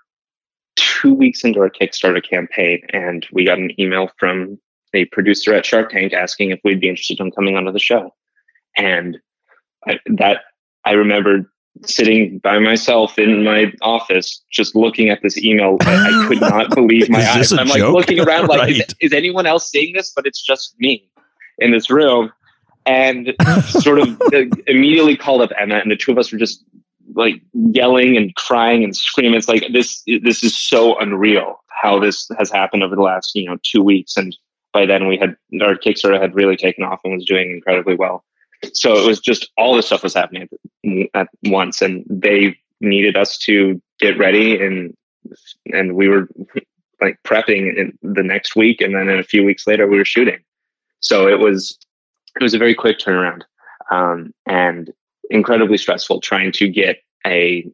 two 0.78 1.14
weeks 1.14 1.44
into 1.44 1.60
our 1.60 1.70
Kickstarter 1.70 2.24
campaign, 2.24 2.82
and 2.94 3.28
we 3.34 3.46
got 3.46 3.58
an 3.58 3.72
email 3.78 4.10
from 4.18 4.60
a 4.98 5.06
producer 5.06 5.54
at 5.54 5.66
Shark 5.66 5.92
Tank 5.92 6.14
asking 6.14 6.52
if 6.52 6.60
we'd 6.64 6.82
be 6.82 6.90
interested 6.90 7.20
in 7.20 7.32
coming 7.32 7.56
onto 7.56 7.72
the 7.72 7.80
show. 7.80 8.14
And 8.76 9.18
I, 9.88 10.00
that 10.18 10.42
I 10.86 10.92
remember 10.94 11.52
sitting 11.86 12.40
by 12.40 12.58
myself 12.58 13.20
in 13.20 13.44
my 13.44 13.72
office, 13.82 14.44
just 14.52 14.76
looking 14.76 15.10
at 15.10 15.22
this 15.22 15.38
email. 15.38 15.78
I, 15.82 15.96
I 15.96 16.28
could 16.28 16.42
not 16.42 16.70
believe 16.76 17.10
my 17.10 17.26
eyes. 17.30 17.52
I'm 17.54 17.68
like 17.68 17.82
looking 17.82 18.20
around, 18.20 18.48
like, 18.48 18.60
right. 18.60 18.72
is, 18.72 18.96
is 19.00 19.14
anyone 19.14 19.46
else 19.46 19.70
seeing 19.70 19.94
this? 19.94 20.12
But 20.16 20.26
it's 20.26 20.42
just 20.42 20.76
me 20.80 21.10
in 21.60 21.72
this 21.72 21.90
room. 21.90 22.32
And 22.86 23.36
sort 23.68 24.00
of 24.00 24.20
uh, 24.34 24.46
immediately 24.66 25.18
called 25.18 25.42
up 25.42 25.52
Emma, 25.60 25.76
and 25.76 25.92
the 25.92 25.98
two 25.98 26.12
of 26.12 26.18
us 26.18 26.32
were 26.32 26.38
just 26.38 26.64
like 27.16 27.42
yelling 27.54 28.16
and 28.16 28.34
crying 28.36 28.84
and 28.84 28.96
screaming. 28.96 29.38
It's 29.38 29.50
like 29.50 29.66
this. 29.74 30.04
This 30.24 30.42
is 30.42 30.58
so 30.58 30.98
unreal 30.98 31.60
how 31.82 32.00
this 32.00 32.30
has 32.38 32.50
happened 32.50 32.84
over 32.84 32.96
the 32.96 33.02
last 33.02 33.36
you 33.36 33.46
know 33.46 33.58
two 33.62 33.84
weeks, 33.84 34.16
and 34.16 34.34
by 34.74 34.86
then 34.86 35.08
we 35.08 35.18
had 35.18 35.36
our 35.62 35.76
Kickstarter 35.76 36.22
had 36.22 36.36
really 36.36 36.56
taken 36.56 36.84
off 36.84 37.02
and 37.04 37.14
was 37.14 37.26
doing 37.26 37.52
incredibly 37.52 37.96
well. 37.96 38.24
So 38.74 38.96
it 38.96 39.08
was 39.08 39.20
just 39.20 39.52
all 39.58 39.76
this 39.76 39.88
stuff 39.88 40.04
was 40.04 40.14
happening 40.14 40.48
at, 40.84 41.10
at 41.14 41.28
once, 41.46 41.82
and 41.82 42.04
they 42.10 42.58
needed 42.82 43.16
us 43.16 43.38
to 43.40 43.82
get 44.00 44.18
ready, 44.18 44.64
and 44.64 44.96
and 45.74 45.96
we 45.96 46.08
were 46.08 46.28
like 47.02 47.20
prepping 47.24 47.76
in 47.78 47.98
the 48.02 48.24
next 48.24 48.56
week, 48.56 48.82
and 48.82 48.96
then 48.96 49.10
in 49.10 49.20
a 49.20 49.24
few 49.24 49.46
weeks 49.46 49.68
later 49.68 49.88
we 49.88 49.98
were 49.98 50.06
shooting. 50.06 50.40
So 51.00 51.28
it 51.28 51.40
was 51.40 51.78
it 52.36 52.44
was 52.44 52.54
a 52.54 52.60
very 52.60 52.76
quick 52.76 53.00
turnaround, 53.00 53.44
um, 53.92 54.34
and 54.48 54.92
incredibly 55.30 55.78
stressful 55.78 56.22
trying 56.22 56.52
to 56.54 56.68
get 56.68 56.98
a 57.26 57.70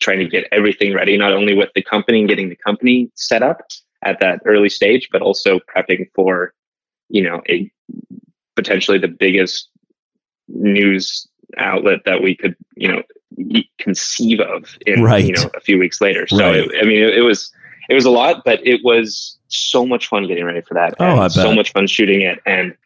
trying 0.00 0.18
to 0.18 0.28
get 0.28 0.46
everything 0.52 0.94
ready, 0.94 1.16
not 1.16 1.32
only 1.32 1.54
with 1.54 1.70
the 1.74 1.82
company 1.82 2.20
and 2.20 2.28
getting 2.28 2.48
the 2.50 2.56
company 2.56 3.10
set 3.14 3.42
up, 3.42 3.62
at 4.04 4.20
that 4.20 4.40
early 4.44 4.68
stage, 4.68 5.08
but 5.10 5.22
also 5.22 5.58
prepping 5.58 6.08
for, 6.14 6.54
you 7.08 7.22
know, 7.22 7.42
a 7.48 7.70
potentially 8.56 8.98
the 8.98 9.08
biggest 9.08 9.68
news 10.48 11.26
outlet 11.58 12.00
that 12.04 12.22
we 12.22 12.36
could, 12.36 12.54
you 12.76 12.88
know, 12.88 13.02
conceive 13.78 14.40
of 14.40 14.76
in, 14.86 15.02
right. 15.02 15.24
you 15.24 15.32
know, 15.32 15.50
a 15.54 15.60
few 15.60 15.78
weeks 15.78 16.00
later. 16.00 16.26
So, 16.26 16.38
right. 16.38 16.56
it, 16.56 16.70
I 16.80 16.84
mean, 16.84 17.02
it, 17.02 17.18
it, 17.18 17.22
was, 17.22 17.52
it 17.88 17.94
was 17.94 18.04
a 18.04 18.10
lot, 18.10 18.42
but 18.44 18.64
it 18.66 18.80
was 18.84 19.38
so 19.48 19.84
much 19.84 20.08
fun 20.08 20.26
getting 20.26 20.44
ready 20.44 20.60
for 20.60 20.74
that. 20.74 20.94
Oh, 21.00 21.16
I 21.16 21.24
bet. 21.24 21.32
So 21.32 21.54
much 21.54 21.72
fun 21.72 21.86
shooting 21.86 22.20
it. 22.20 22.40
And 22.46 22.76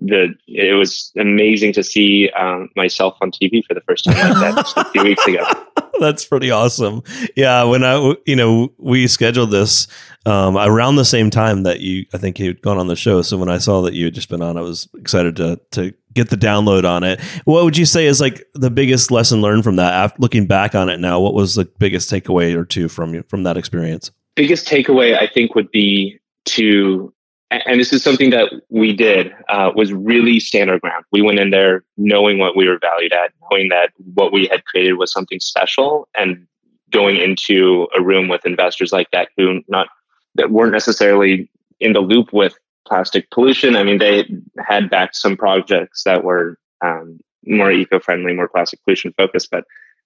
the, 0.00 0.34
it 0.46 0.74
was 0.74 1.12
amazing 1.16 1.72
to 1.74 1.82
see 1.82 2.30
um, 2.30 2.68
myself 2.76 3.16
on 3.20 3.30
TV 3.30 3.64
for 3.66 3.74
the 3.74 3.80
first 3.82 4.04
time 4.04 4.16
like 4.16 4.54
that 4.54 4.64
just 4.64 4.76
a 4.76 4.84
few 4.86 5.02
weeks 5.02 5.26
ago. 5.26 5.44
That's 6.00 6.24
pretty 6.24 6.50
awesome. 6.50 7.02
Yeah, 7.36 7.64
when 7.64 7.84
I 7.84 8.14
you 8.24 8.36
know 8.36 8.72
we 8.78 9.08
scheduled 9.08 9.50
this 9.50 9.88
um, 10.26 10.56
around 10.56 10.96
the 10.96 11.04
same 11.04 11.30
time 11.30 11.64
that 11.64 11.80
you 11.80 12.06
I 12.14 12.18
think 12.18 12.38
you'd 12.38 12.62
gone 12.62 12.78
on 12.78 12.86
the 12.86 12.96
show. 12.96 13.22
So 13.22 13.36
when 13.36 13.48
I 13.48 13.58
saw 13.58 13.82
that 13.82 13.94
you 13.94 14.04
had 14.04 14.14
just 14.14 14.28
been 14.28 14.42
on, 14.42 14.56
I 14.56 14.60
was 14.60 14.88
excited 14.94 15.36
to 15.36 15.60
to 15.72 15.92
get 16.14 16.30
the 16.30 16.36
download 16.36 16.84
on 16.84 17.04
it. 17.04 17.20
What 17.44 17.64
would 17.64 17.76
you 17.76 17.86
say 17.86 18.06
is 18.06 18.20
like 18.20 18.46
the 18.54 18.70
biggest 18.70 19.10
lesson 19.10 19.40
learned 19.40 19.64
from 19.64 19.76
that? 19.76 19.92
After 19.92 20.20
looking 20.20 20.46
back 20.46 20.74
on 20.74 20.88
it 20.88 21.00
now, 21.00 21.20
what 21.20 21.34
was 21.34 21.54
the 21.54 21.64
biggest 21.64 22.10
takeaway 22.10 22.54
or 22.54 22.64
two 22.64 22.88
from 22.88 23.14
you 23.14 23.24
from 23.28 23.42
that 23.44 23.56
experience? 23.56 24.10
Biggest 24.34 24.68
takeaway, 24.68 25.20
I 25.20 25.26
think, 25.26 25.54
would 25.54 25.70
be 25.72 26.18
to, 26.44 27.12
and 27.50 27.80
this 27.80 27.92
is 27.92 28.02
something 28.02 28.30
that 28.30 28.52
we 28.68 28.92
did, 28.92 29.34
uh, 29.48 29.70
was 29.74 29.92
really 29.92 30.38
stand 30.38 30.70
our 30.70 30.78
ground. 30.78 31.04
We 31.12 31.22
went 31.22 31.38
in 31.38 31.50
there 31.50 31.84
knowing 31.96 32.38
what 32.38 32.56
we 32.56 32.68
were 32.68 32.78
valued 32.78 33.12
at, 33.12 33.32
knowing 33.50 33.68
that 33.70 33.92
what 34.14 34.32
we 34.32 34.46
had 34.46 34.64
created 34.66 34.94
was 34.94 35.12
something 35.12 35.40
special, 35.40 36.08
and 36.16 36.46
going 36.90 37.16
into 37.16 37.88
a 37.96 38.02
room 38.02 38.28
with 38.28 38.46
investors 38.46 38.92
like 38.92 39.10
that 39.12 39.28
who 39.36 39.62
not 39.68 39.88
that 40.34 40.50
weren't 40.50 40.72
necessarily 40.72 41.50
in 41.80 41.92
the 41.92 42.00
loop 42.00 42.32
with 42.32 42.54
plastic 42.86 43.30
pollution. 43.30 43.76
I 43.76 43.82
mean, 43.82 43.98
they 43.98 44.24
had 44.66 44.90
backed 44.90 45.16
some 45.16 45.36
projects 45.36 46.04
that 46.04 46.24
were 46.24 46.58
um, 46.82 47.20
more 47.44 47.70
eco-friendly, 47.70 48.34
more 48.34 48.48
plastic 48.48 48.82
pollution 48.84 49.12
focused, 49.16 49.50
but 49.50 49.64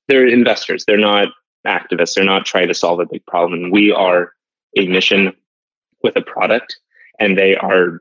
they're 0.09 0.27
investors. 0.27 0.85
They're 0.85 0.99
not 0.99 1.29
activists. 1.67 2.15
They're 2.15 2.25
not 2.25 2.45
trying 2.45 2.69
to 2.69 2.75
solve 2.75 3.01
a 3.01 3.07
big 3.07 3.25
problem. 3.27 3.71
We 3.71 3.93
are 3.93 4.33
a 4.77 4.87
mission 4.87 5.33
with 6.03 6.17
a 6.17 6.23
product, 6.23 6.79
and 7.19 7.39
they 7.39 7.57
are 7.57 8.01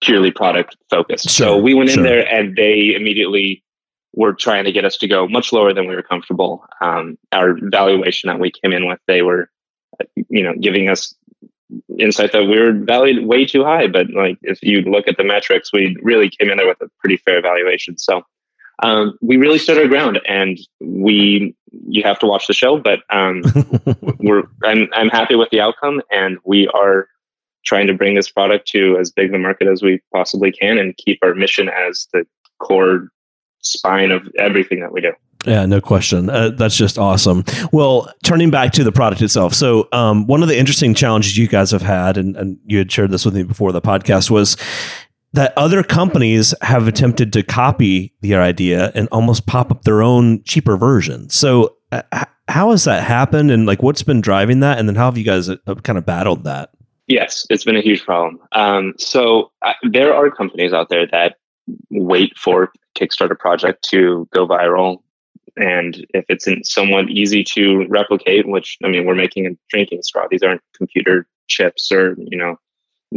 purely 0.00 0.30
product 0.30 0.76
focused. 0.90 1.30
Sure, 1.30 1.46
so 1.46 1.58
we 1.58 1.74
went 1.74 1.90
sure. 1.90 2.04
in 2.04 2.04
there, 2.04 2.26
and 2.32 2.56
they 2.56 2.94
immediately 2.94 3.62
were 4.14 4.32
trying 4.32 4.64
to 4.64 4.72
get 4.72 4.84
us 4.84 4.96
to 4.98 5.06
go 5.06 5.28
much 5.28 5.52
lower 5.52 5.72
than 5.72 5.86
we 5.86 5.94
were 5.94 6.02
comfortable. 6.02 6.64
Um, 6.80 7.18
our 7.32 7.56
valuation 7.60 8.28
that 8.28 8.40
we 8.40 8.50
came 8.50 8.72
in 8.72 8.86
with, 8.86 8.98
they 9.06 9.22
were, 9.22 9.50
you 10.28 10.42
know, 10.42 10.54
giving 10.60 10.88
us 10.88 11.14
insight 11.98 12.32
that 12.32 12.44
we 12.44 12.58
were 12.58 12.72
valued 12.72 13.26
way 13.26 13.44
too 13.44 13.64
high. 13.64 13.86
But 13.86 14.10
like 14.10 14.38
if 14.42 14.62
you 14.62 14.80
look 14.82 15.06
at 15.08 15.16
the 15.18 15.24
metrics, 15.24 15.72
we 15.72 15.96
really 16.02 16.30
came 16.30 16.50
in 16.50 16.56
there 16.56 16.66
with 16.66 16.80
a 16.80 16.88
pretty 17.00 17.18
fair 17.18 17.42
valuation. 17.42 17.98
So 17.98 18.22
um, 18.82 19.18
we 19.20 19.36
really 19.36 19.58
stood 19.58 19.78
our 19.78 19.88
ground, 19.88 20.20
and 20.26 20.58
we 20.80 21.54
you 21.88 22.02
have 22.04 22.18
to 22.20 22.26
watch 22.26 22.46
the 22.46 22.54
show, 22.54 22.78
but 22.78 23.00
um, 23.10 23.42
we're 24.18 24.44
I'm 24.64 24.88
I'm 24.92 25.08
happy 25.08 25.34
with 25.34 25.50
the 25.50 25.60
outcome, 25.60 26.00
and 26.10 26.38
we 26.44 26.68
are 26.68 27.08
trying 27.68 27.86
to 27.86 27.94
bring 27.94 28.14
this 28.14 28.30
product 28.30 28.66
to 28.68 28.96
as 28.98 29.10
big 29.10 29.32
a 29.34 29.38
market 29.38 29.68
as 29.68 29.82
we 29.82 30.00
possibly 30.12 30.50
can, 30.50 30.78
and 30.78 30.96
keep 30.96 31.18
our 31.22 31.34
mission 31.34 31.68
as 31.68 32.08
the 32.12 32.24
core 32.58 33.08
spine 33.60 34.10
of 34.10 34.22
everything 34.38 34.80
that 34.80 34.92
we 34.92 35.00
do. 35.00 35.12
Yeah, 35.46 35.66
no 35.66 35.80
question. 35.80 36.30
Uh, 36.30 36.50
that's 36.50 36.76
just 36.76 36.98
awesome. 36.98 37.44
Well, 37.72 38.12
turning 38.24 38.50
back 38.50 38.72
to 38.72 38.84
the 38.84 38.90
product 38.90 39.22
itself. 39.22 39.54
So, 39.54 39.88
um, 39.92 40.26
one 40.26 40.42
of 40.42 40.48
the 40.48 40.58
interesting 40.58 40.94
challenges 40.94 41.36
you 41.36 41.46
guys 41.46 41.70
have 41.70 41.82
had, 41.82 42.16
and, 42.16 42.36
and 42.36 42.58
you 42.66 42.78
had 42.78 42.90
shared 42.90 43.10
this 43.10 43.24
with 43.24 43.34
me 43.34 43.42
before 43.44 43.70
the 43.70 43.82
podcast, 43.82 44.30
was 44.30 44.56
that 45.34 45.52
other 45.56 45.82
companies 45.82 46.54
have 46.62 46.88
attempted 46.88 47.32
to 47.34 47.42
copy 47.42 48.14
your 48.22 48.42
idea 48.42 48.90
and 48.94 49.08
almost 49.12 49.46
pop 49.46 49.70
up 49.70 49.82
their 49.82 50.02
own 50.02 50.42
cheaper 50.42 50.76
version. 50.76 51.28
So, 51.28 51.76
uh, 51.92 52.02
how 52.48 52.70
has 52.70 52.84
that 52.84 53.04
happened, 53.04 53.50
and 53.50 53.66
like 53.66 53.82
what's 53.82 54.02
been 54.02 54.20
driving 54.20 54.60
that, 54.60 54.78
and 54.78 54.88
then 54.88 54.96
how 54.96 55.04
have 55.04 55.18
you 55.18 55.24
guys 55.24 55.48
uh, 55.48 55.56
kind 55.84 55.98
of 55.98 56.06
battled 56.06 56.44
that? 56.44 56.70
Yes, 57.08 57.46
it's 57.50 57.64
been 57.64 57.76
a 57.76 57.80
huge 57.80 58.04
problem. 58.04 58.38
Um, 58.52 58.94
so, 58.98 59.50
uh, 59.62 59.72
there 59.82 60.14
are 60.14 60.30
companies 60.30 60.72
out 60.72 60.90
there 60.90 61.06
that 61.08 61.36
wait 61.90 62.36
for 62.36 62.70
Kickstarter 62.96 63.38
project 63.38 63.82
to 63.90 64.28
go 64.32 64.46
viral 64.46 65.02
and 65.58 66.06
if 66.14 66.24
it's 66.28 66.46
somewhat 66.72 67.10
easy 67.10 67.42
to 67.42 67.86
replicate, 67.88 68.46
which 68.46 68.78
I 68.84 68.88
mean, 68.88 69.06
we're 69.06 69.14
making 69.14 69.46
a 69.46 69.50
drinking 69.68 70.02
straw. 70.02 70.26
These 70.30 70.42
aren't 70.42 70.62
computer 70.76 71.26
chips 71.48 71.90
or 71.90 72.16
you 72.18 72.38
know, 72.38 72.56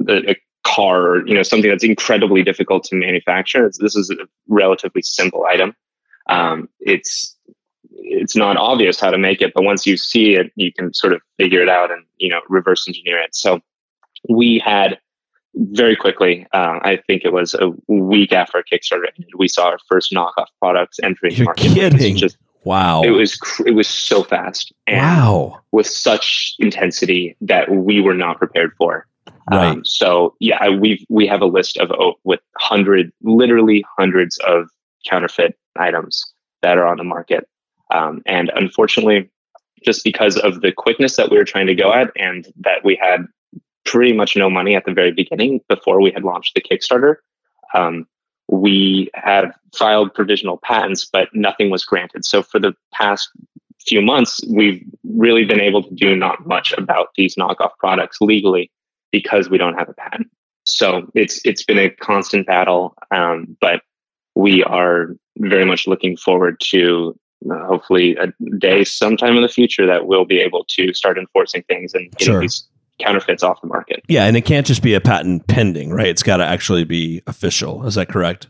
a 0.10 0.36
car 0.64 1.02
or 1.02 1.28
you 1.28 1.34
know 1.34 1.44
something 1.44 1.70
that's 1.70 1.84
incredibly 1.84 2.44
difficult 2.44 2.84
to 2.86 2.96
manufacture. 2.96 3.66
It's, 3.66 3.78
this 3.78 3.96
is 3.96 4.10
a 4.10 4.28
relatively 4.48 5.02
simple 5.02 5.46
item. 5.46 5.76
Um, 6.30 6.70
it's 6.80 7.36
it's 7.94 8.36
not 8.36 8.58
obvious 8.58 9.00
how 9.00 9.12
to 9.12 9.18
make 9.18 9.42
it, 9.42 9.54
but 9.54 9.64
once 9.64 9.86
you 9.86 9.98
see 9.98 10.36
it, 10.36 10.52
you 10.56 10.74
can 10.74 10.94
sort 10.94 11.14
of 11.14 11.22
figure 11.38 11.62
it 11.62 11.70
out 11.70 11.92
and 11.92 12.04
you 12.18 12.30
know 12.30 12.42
reverse 12.50 12.88
engineer 12.88 13.20
it. 13.20 13.36
So 13.36 13.62
we 14.30 14.62
had 14.64 15.00
very 15.56 15.96
quickly. 15.96 16.48
Uh, 16.54 16.80
I 16.82 17.00
think 17.08 17.24
it 17.26 17.34
was 17.34 17.54
a 17.54 17.72
week 17.88 18.32
after 18.32 18.64
Kickstarter 18.72 19.08
ended, 19.18 19.32
we 19.38 19.48
saw 19.48 19.68
our 19.68 19.80
first 19.90 20.12
knockoff 20.12 20.48
products 20.60 21.00
entering 21.02 21.36
You're 21.36 21.46
market. 21.46 21.74
kidding! 21.74 22.16
Just, 22.16 22.38
wow, 22.64 23.02
it 23.02 23.12
was 23.12 23.40
it 23.66 23.72
was 23.72 23.88
so 23.88 24.24
fast. 24.24 24.74
wow, 24.88 25.60
with 25.72 25.88
such 25.88 26.56
intensity 26.60 27.36
that 27.42 27.70
we 27.70 28.02
were 28.02 28.14
not 28.14 28.38
prepared 28.38 28.72
for. 28.78 29.08
Right. 29.50 29.72
Um, 29.72 29.86
so 29.86 30.36
yeah, 30.40 30.70
we 30.70 31.06
we 31.10 31.28
have 31.28 31.42
a 31.42 31.46
list 31.46 31.78
of 31.78 31.92
oh, 31.92 32.14
with 32.24 32.40
hundred, 32.58 33.12
literally 33.22 33.84
hundreds 33.98 34.38
of 34.40 34.70
counterfeit 35.08 35.58
items 35.78 36.24
that 36.62 36.78
are 36.78 36.86
on 36.86 36.98
the 36.98 37.04
market, 37.04 37.48
um, 37.94 38.22
and 38.26 38.52
unfortunately, 38.56 39.30
just 39.84 40.04
because 40.04 40.38
of 40.38 40.62
the 40.62 40.72
quickness 40.72 41.18
that 41.18 41.30
we 41.30 41.38
were 41.38 41.44
trying 41.44 41.68
to 41.68 41.76
go 41.76 41.92
at, 41.92 42.12
and 42.16 42.48
that 42.58 42.86
we 42.86 42.96
had 42.96 43.26
pretty 43.86 44.14
much 44.14 44.36
no 44.36 44.50
money 44.50 44.76
at 44.76 44.86
the 44.86 44.94
very 44.94 45.12
beginning 45.12 45.62
before 45.68 46.02
we 46.02 46.12
had 46.12 46.24
launched 46.24 46.56
the 46.56 46.62
Kickstarter. 46.62 47.16
Um, 47.74 48.08
we 48.48 49.10
had 49.14 49.52
filed 49.76 50.14
provisional 50.14 50.58
patents, 50.58 51.06
but 51.12 51.30
nothing 51.34 51.70
was 51.70 51.86
granted. 51.86 52.26
So 52.26 52.44
for 52.44 52.60
the 52.60 52.74
past 52.94 53.30
few 53.80 54.02
months, 54.02 54.42
we've 54.50 54.84
really 55.04 55.46
been 55.46 55.62
able 55.62 55.84
to 55.84 55.94
do 55.94 56.16
not 56.16 56.46
much 56.46 56.74
about 56.78 57.10
these 57.16 57.36
knockoff 57.36 57.72
products 57.80 58.18
legally 58.22 58.70
because 59.12 59.50
we 59.50 59.58
don't 59.58 59.78
have 59.78 59.90
a 59.90 59.94
patent. 59.94 60.30
So 60.66 61.10
it's 61.16 61.42
it's 61.44 61.64
been 61.64 61.80
a 61.80 61.90
constant 61.90 62.46
battle, 62.46 62.94
um, 63.10 63.58
but 63.62 63.82
we 64.36 64.64
are 64.64 65.16
very 65.38 65.66
much 65.66 65.88
looking 65.88 66.16
forward 66.18 66.60
to 66.72 67.18
uh, 67.52 67.66
hopefully 67.66 68.16
a 68.18 68.32
day 68.60 68.84
sometime 68.84 69.36
in 69.36 69.42
the 69.42 69.50
future 69.50 69.88
that 69.88 70.06
we'll 70.06 70.26
be 70.26 70.40
able 70.40 70.66
to 70.70 70.94
start 70.94 71.18
enforcing 71.18 71.64
things 71.64 71.94
and 71.94 72.12
getting 72.12 72.34
sure. 72.34 72.42
these 72.42 72.68
counterfeits 73.02 73.44
off 73.44 73.62
the 73.62 73.68
market. 73.68 74.04
Yeah, 74.08 74.26
and 74.26 74.38
it 74.38 74.42
can't 74.42 74.66
just 74.66 74.84
be 74.84 74.94
a 74.94 75.02
patent 75.02 75.48
pending, 75.48 75.92
right? 75.92 76.08
It's 76.08 76.24
got 76.24 76.38
to 76.38 76.46
actually 76.46 76.84
be 76.84 77.22
official. 77.28 77.86
Is 77.86 77.96
that 77.96 78.10
correct? 78.10 78.48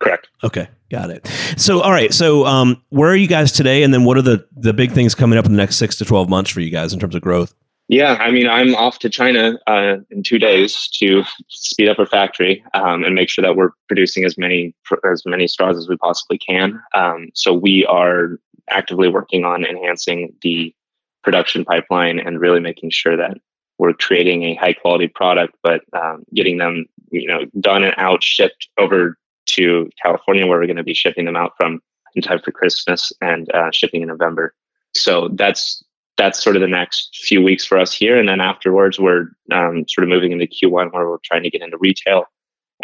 Correct. 0.00 0.28
Okay, 0.42 0.68
got 0.90 1.10
it. 1.10 1.26
So, 1.56 1.80
all 1.80 1.92
right. 1.92 2.12
So, 2.12 2.44
um, 2.46 2.82
where 2.90 3.10
are 3.10 3.16
you 3.16 3.28
guys 3.28 3.52
today? 3.52 3.82
And 3.82 3.94
then, 3.94 4.04
what 4.04 4.16
are 4.16 4.22
the 4.22 4.46
the 4.56 4.72
big 4.72 4.92
things 4.92 5.14
coming 5.14 5.38
up 5.38 5.46
in 5.46 5.52
the 5.52 5.56
next 5.56 5.76
six 5.76 5.96
to 5.96 6.04
twelve 6.04 6.28
months 6.28 6.50
for 6.50 6.60
you 6.60 6.70
guys 6.70 6.92
in 6.92 6.98
terms 6.98 7.14
of 7.14 7.22
growth? 7.22 7.54
Yeah, 7.88 8.14
I 8.14 8.30
mean, 8.30 8.48
I'm 8.48 8.74
off 8.74 8.98
to 9.00 9.10
China 9.10 9.58
uh, 9.66 9.96
in 10.10 10.22
two 10.22 10.38
days 10.38 10.88
to 10.94 11.22
speed 11.48 11.88
up 11.88 11.98
our 11.98 12.06
factory 12.06 12.64
um, 12.72 13.04
and 13.04 13.14
make 13.14 13.28
sure 13.28 13.42
that 13.42 13.56
we're 13.56 13.70
producing 13.88 14.24
as 14.24 14.38
many 14.38 14.74
as 15.10 15.22
many 15.26 15.46
straws 15.46 15.76
as 15.76 15.88
we 15.88 15.96
possibly 15.98 16.38
can. 16.38 16.80
Um, 16.94 17.28
so 17.34 17.52
we 17.52 17.84
are 17.86 18.38
actively 18.70 19.08
working 19.08 19.44
on 19.44 19.66
enhancing 19.66 20.34
the 20.40 20.74
production 21.22 21.64
pipeline 21.64 22.18
and 22.18 22.40
really 22.40 22.60
making 22.60 22.90
sure 22.90 23.16
that 23.16 23.36
we're 23.78 23.92
creating 23.92 24.44
a 24.44 24.54
high 24.54 24.72
quality 24.72 25.08
product, 25.08 25.54
but 25.62 25.82
um, 25.92 26.24
getting 26.34 26.58
them, 26.58 26.86
you 27.10 27.26
know, 27.26 27.44
done 27.60 27.84
and 27.84 27.94
out, 27.98 28.22
shipped 28.22 28.68
over 28.78 29.18
to 29.46 29.90
California, 30.02 30.46
where 30.46 30.58
we're 30.58 30.66
going 30.66 30.76
to 30.76 30.84
be 30.84 30.94
shipping 30.94 31.24
them 31.24 31.36
out 31.36 31.52
from 31.56 31.80
in 32.14 32.22
time 32.22 32.40
for 32.40 32.52
Christmas 32.52 33.12
and 33.20 33.52
uh, 33.52 33.70
shipping 33.72 34.02
in 34.02 34.08
November. 34.08 34.54
So 34.94 35.28
that's 35.32 35.82
that's 36.16 36.42
sort 36.42 36.54
of 36.54 36.62
the 36.62 36.68
next 36.68 37.16
few 37.24 37.42
weeks 37.42 37.66
for 37.66 37.76
us 37.78 37.92
here, 37.92 38.16
and 38.16 38.28
then 38.28 38.40
afterwards, 38.40 39.00
we're 39.00 39.26
um, 39.50 39.84
sort 39.88 40.04
of 40.04 40.08
moving 40.08 40.30
into 40.30 40.46
Q1, 40.46 40.92
where 40.92 41.08
we're 41.08 41.18
trying 41.24 41.42
to 41.42 41.50
get 41.50 41.62
into 41.62 41.76
retail, 41.78 42.26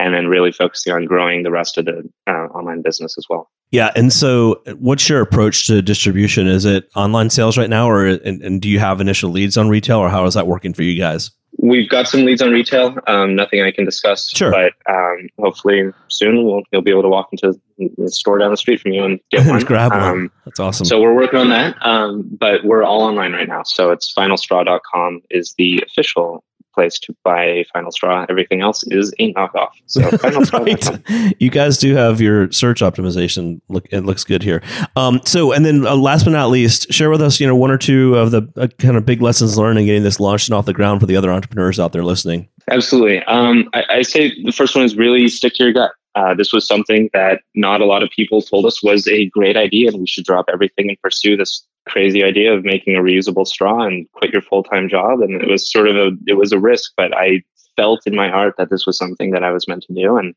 and 0.00 0.14
then 0.14 0.26
really 0.26 0.50
focusing 0.50 0.92
on 0.92 1.04
growing 1.04 1.42
the 1.42 1.50
rest 1.50 1.76
of 1.76 1.85
the 1.85 2.09
uh, 2.26 2.47
online 2.54 2.80
business 2.80 3.16
as 3.19 3.26
well. 3.28 3.50
Yeah, 3.71 3.90
and 3.95 4.12
so 4.12 4.62
what's 4.78 5.09
your 5.09 5.21
approach 5.21 5.66
to 5.69 5.80
distribution? 5.83 6.49
Is 6.49 6.64
it 6.64 6.88
online 6.97 7.30
sales 7.30 7.57
right 7.57 7.71
now, 7.71 7.88
or 7.88 8.07
and, 8.07 8.42
and, 8.42 8.61
do 8.61 8.69
you 8.69 8.80
have 8.80 9.00
initial 9.00 9.30
leads 9.30 9.57
on 9.57 9.69
retail, 9.69 9.99
or 9.99 10.09
how 10.09 10.25
is 10.25 10.35
that 10.35 10.49
working 10.49 10.75
for 10.75 10.83
you 10.83 10.99
guys? 10.99 11.30
We've 11.59 11.88
got 11.88 12.09
some 12.09 12.25
leads 12.25 12.42
on 12.42 12.50
retail. 12.50 12.97
Um, 13.07 13.37
nothing 13.37 13.62
I 13.62 13.71
can 13.71 13.85
discuss. 13.85 14.30
Sure, 14.30 14.50
but 14.50 14.73
um, 14.92 15.28
hopefully 15.38 15.92
soon 16.09 16.45
we'll 16.45 16.62
you'll 16.73 16.83
be 16.83 16.90
able 16.90 17.02
to 17.02 17.09
walk 17.09 17.28
into 17.30 17.61
the 17.97 18.11
store 18.11 18.38
down 18.38 18.50
the 18.50 18.57
street 18.57 18.80
from 18.80 18.92
you 18.92 19.04
and 19.04 19.21
get 19.30 19.47
one. 19.49 19.61
grab 19.61 19.92
one. 19.92 20.02
Um, 20.02 20.33
That's 20.47 20.59
awesome. 20.59 20.87
So 20.87 21.00
we're 21.00 21.14
working 21.14 21.38
on 21.38 21.50
that, 21.50 21.76
um, 21.87 22.28
but 22.40 22.64
we're 22.64 22.83
all 22.83 23.02
online 23.02 23.33
right 23.33 23.49
now. 23.49 23.62
So 23.64 23.92
it's 23.92 24.12
finalstraw.com 24.12 25.21
is 25.30 25.54
the 25.59 25.85
official 25.87 26.42
place 26.73 26.99
to 27.00 27.15
buy 27.25 27.45
a 27.45 27.65
Final 27.73 27.91
Straw. 27.91 28.27
Everything 28.29 28.61
else 28.61 28.83
is 28.89 29.12
a 29.19 29.33
knockoff. 29.35 29.71
So 29.87 30.00
right. 30.59 31.41
You 31.41 31.50
guys 31.50 31.79
do 31.79 31.95
have 31.95 32.21
your 32.21 32.50
search 32.53 32.81
optimization. 32.81 33.61
Look, 33.69 33.87
it 33.91 34.03
looks 34.03 34.25
good 34.25 34.43
here. 34.43 34.62
Um, 34.97 35.21
so, 35.25 35.53
and 35.53 35.65
then 35.65 35.87
uh, 35.87 35.97
last 35.97 36.25
but 36.25 36.31
not 36.31 36.50
least, 36.50 36.93
share 36.93 37.11
with 37.11 37.23
us, 37.23 37.41
you 37.41 37.47
know, 37.47 37.57
one 37.57 37.71
or 37.71 37.79
two 37.79 38.17
of 38.17 38.31
the 38.31 38.49
uh, 38.57 38.69
kind 38.79 38.97
of 38.97 39.05
big 39.07 39.23
lessons 39.23 39.59
learned 39.59 39.79
in 39.79 39.87
getting 39.87 40.03
this 40.03 40.21
launched 40.21 40.49
and 40.49 40.55
off 40.55 40.67
the 40.67 40.73
ground 40.73 41.00
for 41.00 41.07
the 41.07 41.17
other 41.17 41.31
entrepreneurs 41.31 41.79
out 41.79 41.93
there 41.93 42.05
listening. 42.05 42.49
Absolutely. 42.71 43.23
Um, 43.25 43.69
I, 43.75 43.85
I, 43.89 44.03
say 44.03 44.33
the 44.45 44.53
first 44.53 44.75
one 44.75 44.85
is 44.85 44.97
really 44.97 45.29
stick 45.29 45.55
to 45.55 45.65
your 45.65 45.73
gut. 45.73 45.93
Uh, 46.15 46.35
this 46.35 46.53
was 46.53 46.67
something 46.67 47.09
that 47.12 47.41
not 47.55 47.81
a 47.81 47.85
lot 47.85 48.03
of 48.03 48.11
people 48.11 48.43
told 48.43 48.67
us 48.67 48.83
was 48.83 49.07
a 49.09 49.27
great 49.27 49.57
idea, 49.57 49.89
and 49.89 50.00
we 50.00 50.07
should 50.07 50.25
drop 50.25 50.47
everything 50.53 50.89
and 50.89 51.00
pursue 51.03 51.37
this 51.37 51.65
crazy 51.93 52.23
idea 52.33 52.51
of 52.55 52.71
making 52.75 52.95
a 52.97 53.05
reusable 53.09 53.47
straw 53.55 53.79
and 53.89 54.11
quit 54.17 54.33
your 54.35 54.47
full 54.51 54.65
time 54.73 54.87
job. 54.97 55.15
And 55.25 55.33
it 55.43 55.49
was 55.55 55.73
sort 55.77 55.89
of 55.91 55.97
a 56.05 56.09
it 56.33 56.37
was 56.43 56.53
a 56.53 56.65
risk, 56.71 56.93
but 57.01 57.11
I 57.27 57.29
felt 57.77 58.01
in 58.07 58.15
my 58.23 58.29
heart 58.37 58.55
that 58.57 58.71
this 58.71 58.85
was 58.87 58.97
something 59.03 59.31
that 59.33 59.45
I 59.49 59.53
was 59.57 59.69
meant 59.69 59.85
to 59.89 59.95
do, 60.05 60.11
and 60.21 60.35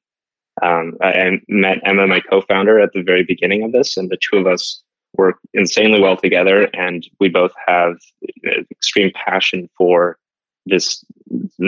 Um, 0.62 0.88
I 1.02 1.42
met 1.48 1.82
Emma, 1.84 2.06
my 2.06 2.22
co-founder, 2.30 2.76
at 2.80 2.92
the 2.94 3.02
very 3.12 3.24
beginning 3.34 3.62
of 3.64 3.72
this, 3.72 3.98
and 3.98 4.08
the 4.10 4.22
two 4.26 4.38
of 4.42 4.46
us 4.46 4.84
work 5.22 5.38
insanely 5.62 6.00
well 6.00 6.18
together. 6.26 6.70
And 6.86 7.02
we 7.20 7.30
both 7.30 7.54
have 7.68 7.94
extreme 8.76 9.12
passion 9.26 9.70
for 9.78 9.98
this 10.72 11.04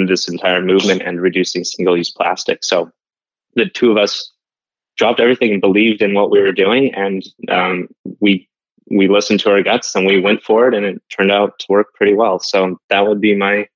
this 0.10 0.30
entire 0.30 0.62
movement 0.62 1.02
and 1.08 1.20
reducing 1.20 1.64
single-use 1.64 2.12
plastic. 2.20 2.64
So 2.64 2.78
the 3.60 3.68
two 3.78 3.90
of 3.92 3.98
us 3.98 4.14
dropped 5.00 5.20
everything 5.20 5.52
and 5.52 5.62
believed 5.68 6.02
in 6.02 6.14
what 6.14 6.30
we 6.34 6.40
were 6.46 6.64
doing, 6.66 6.94
and 6.94 7.22
um, 7.50 7.88
we 8.22 8.48
we 8.90 9.08
listened 9.08 9.40
to 9.42 9.52
our 9.52 9.64
guts 9.64 9.96
and 9.96 10.06
we 10.06 10.20
went 10.20 10.44
for 10.44 10.68
it, 10.68 10.74
and 10.74 10.86
it 10.86 11.02
turned 11.10 11.32
out 11.32 11.58
to 11.60 11.66
work 11.70 11.94
pretty 11.94 12.14
well. 12.14 12.40
So 12.40 12.80
that 12.90 13.08
would 13.08 13.22
be 13.22 13.36
my 13.36 13.68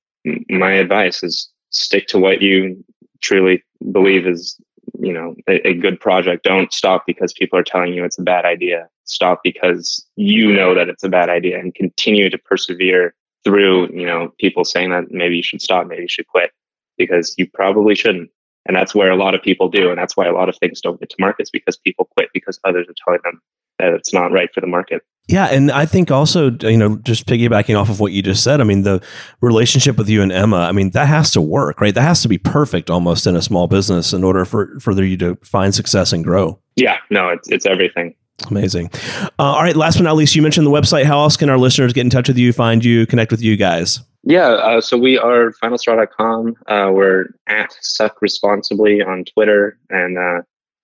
my 0.48 0.72
advice: 0.72 1.22
is 1.22 1.48
stick 1.70 2.06
to 2.08 2.18
what 2.18 2.42
you 2.42 2.84
truly 3.22 3.62
believe 3.92 4.26
is 4.26 4.56
you 4.98 5.12
know 5.12 5.34
a, 5.48 5.68
a, 5.68 5.74
good 5.74 5.98
project. 6.00 6.44
Don't 6.44 6.72
stop 6.72 7.04
because 7.06 7.32
people 7.32 7.58
are 7.58 7.64
telling 7.64 7.92
you 7.92 8.04
it's 8.04 8.18
a 8.18 8.22
bad 8.22 8.44
idea. 8.44 8.88
Stop 9.04 9.40
because 9.42 10.04
you 10.16 10.52
know 10.52 10.74
that 10.74 10.88
it's 10.88 11.04
a 11.04 11.08
bad 11.08 11.28
idea 11.28 11.58
and 11.58 11.74
continue 11.74 12.30
to 12.30 12.38
persevere 12.38 13.14
through 13.44 13.88
you 13.92 14.06
know 14.06 14.32
people 14.38 14.64
saying 14.64 14.90
that 14.90 15.10
maybe 15.10 15.36
you 15.36 15.42
should 15.42 15.62
stop 15.62 15.86
maybe 15.86 16.02
you 16.02 16.08
should 16.08 16.26
quit 16.26 16.52
because 16.98 17.34
you 17.38 17.48
probably 17.52 17.94
shouldn't. 17.94 18.30
And 18.66 18.76
that's 18.76 18.94
where 18.94 19.10
a 19.10 19.16
lot 19.16 19.34
of 19.34 19.42
people 19.42 19.68
do 19.68 19.88
and 19.88 19.98
that's 19.98 20.16
why 20.16 20.26
a 20.26 20.34
lot 20.34 20.50
of 20.50 20.56
things 20.58 20.80
don't 20.80 21.00
get 21.00 21.08
to 21.10 21.16
markets 21.18 21.50
because 21.50 21.78
people 21.78 22.08
quit 22.16 22.28
because 22.34 22.60
others 22.64 22.86
are 22.88 22.94
telling 23.04 23.20
them 23.24 23.40
that 23.80 23.92
it's 23.94 24.12
not 24.12 24.32
right 24.32 24.50
for 24.54 24.60
the 24.60 24.66
market 24.66 25.02
yeah, 25.30 25.46
and 25.46 25.70
I 25.70 25.86
think 25.86 26.10
also, 26.10 26.50
you 26.50 26.76
know, 26.76 26.96
just 26.96 27.26
piggybacking 27.26 27.80
off 27.80 27.88
of 27.88 28.00
what 28.00 28.10
you 28.10 28.20
just 28.20 28.42
said, 28.42 28.60
I 28.60 28.64
mean, 28.64 28.82
the 28.82 29.00
relationship 29.40 29.96
with 29.96 30.08
you 30.08 30.22
and 30.22 30.32
Emma, 30.32 30.56
I 30.56 30.72
mean, 30.72 30.90
that 30.90 31.06
has 31.06 31.30
to 31.32 31.40
work, 31.40 31.80
right? 31.80 31.94
That 31.94 32.02
has 32.02 32.22
to 32.22 32.28
be 32.28 32.36
perfect 32.36 32.90
almost 32.90 33.28
in 33.28 33.36
a 33.36 33.42
small 33.42 33.68
business 33.68 34.12
in 34.12 34.24
order 34.24 34.44
for 34.44 34.78
for 34.80 34.90
you 35.00 35.16
to 35.18 35.36
find 35.36 35.72
success 35.72 36.12
and 36.12 36.24
grow. 36.24 36.58
Yeah, 36.74 36.96
no, 37.10 37.28
it's 37.28 37.48
it's 37.48 37.64
everything. 37.64 38.16
Amazing. 38.48 38.90
Uh, 39.22 39.30
all 39.38 39.62
right, 39.62 39.76
last 39.76 39.98
but 39.98 40.02
not 40.02 40.16
least, 40.16 40.34
you 40.34 40.42
mentioned 40.42 40.66
the 40.66 40.70
website. 40.70 41.04
How 41.04 41.20
else 41.20 41.36
can 41.36 41.48
our 41.48 41.58
listeners 41.58 41.92
get 41.92 42.00
in 42.00 42.10
touch 42.10 42.26
with 42.26 42.38
you, 42.38 42.52
find 42.52 42.84
you, 42.84 43.06
connect 43.06 43.30
with 43.30 43.42
you 43.42 43.56
guys? 43.56 44.00
Yeah, 44.24 44.48
uh, 44.48 44.80
so 44.80 44.98
we 44.98 45.16
are 45.16 45.52
finalstraw.com. 45.62 46.56
Uh, 46.66 46.90
we're 46.92 47.26
at 47.46 47.72
suck 47.82 48.20
responsibly 48.20 49.00
on 49.00 49.24
Twitter 49.26 49.78
and 49.90 50.18
uh, 50.18 50.42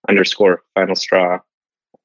underscore 0.08 0.62
final 0.74 0.94
straw 0.94 1.40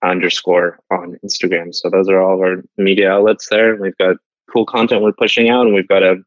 underscore 0.03 0.79
on 0.89 1.17
Instagram. 1.23 1.73
So 1.73 1.89
those 1.89 2.09
are 2.09 2.21
all 2.21 2.35
of 2.35 2.41
our 2.41 2.63
media 2.77 3.11
outlets 3.11 3.49
there. 3.49 3.75
We've 3.75 3.97
got 3.97 4.17
cool 4.51 4.65
content 4.65 5.01
we're 5.01 5.13
pushing 5.13 5.49
out, 5.49 5.65
and 5.65 5.75
we've 5.75 5.87
got 5.87 6.03
a 6.03 6.17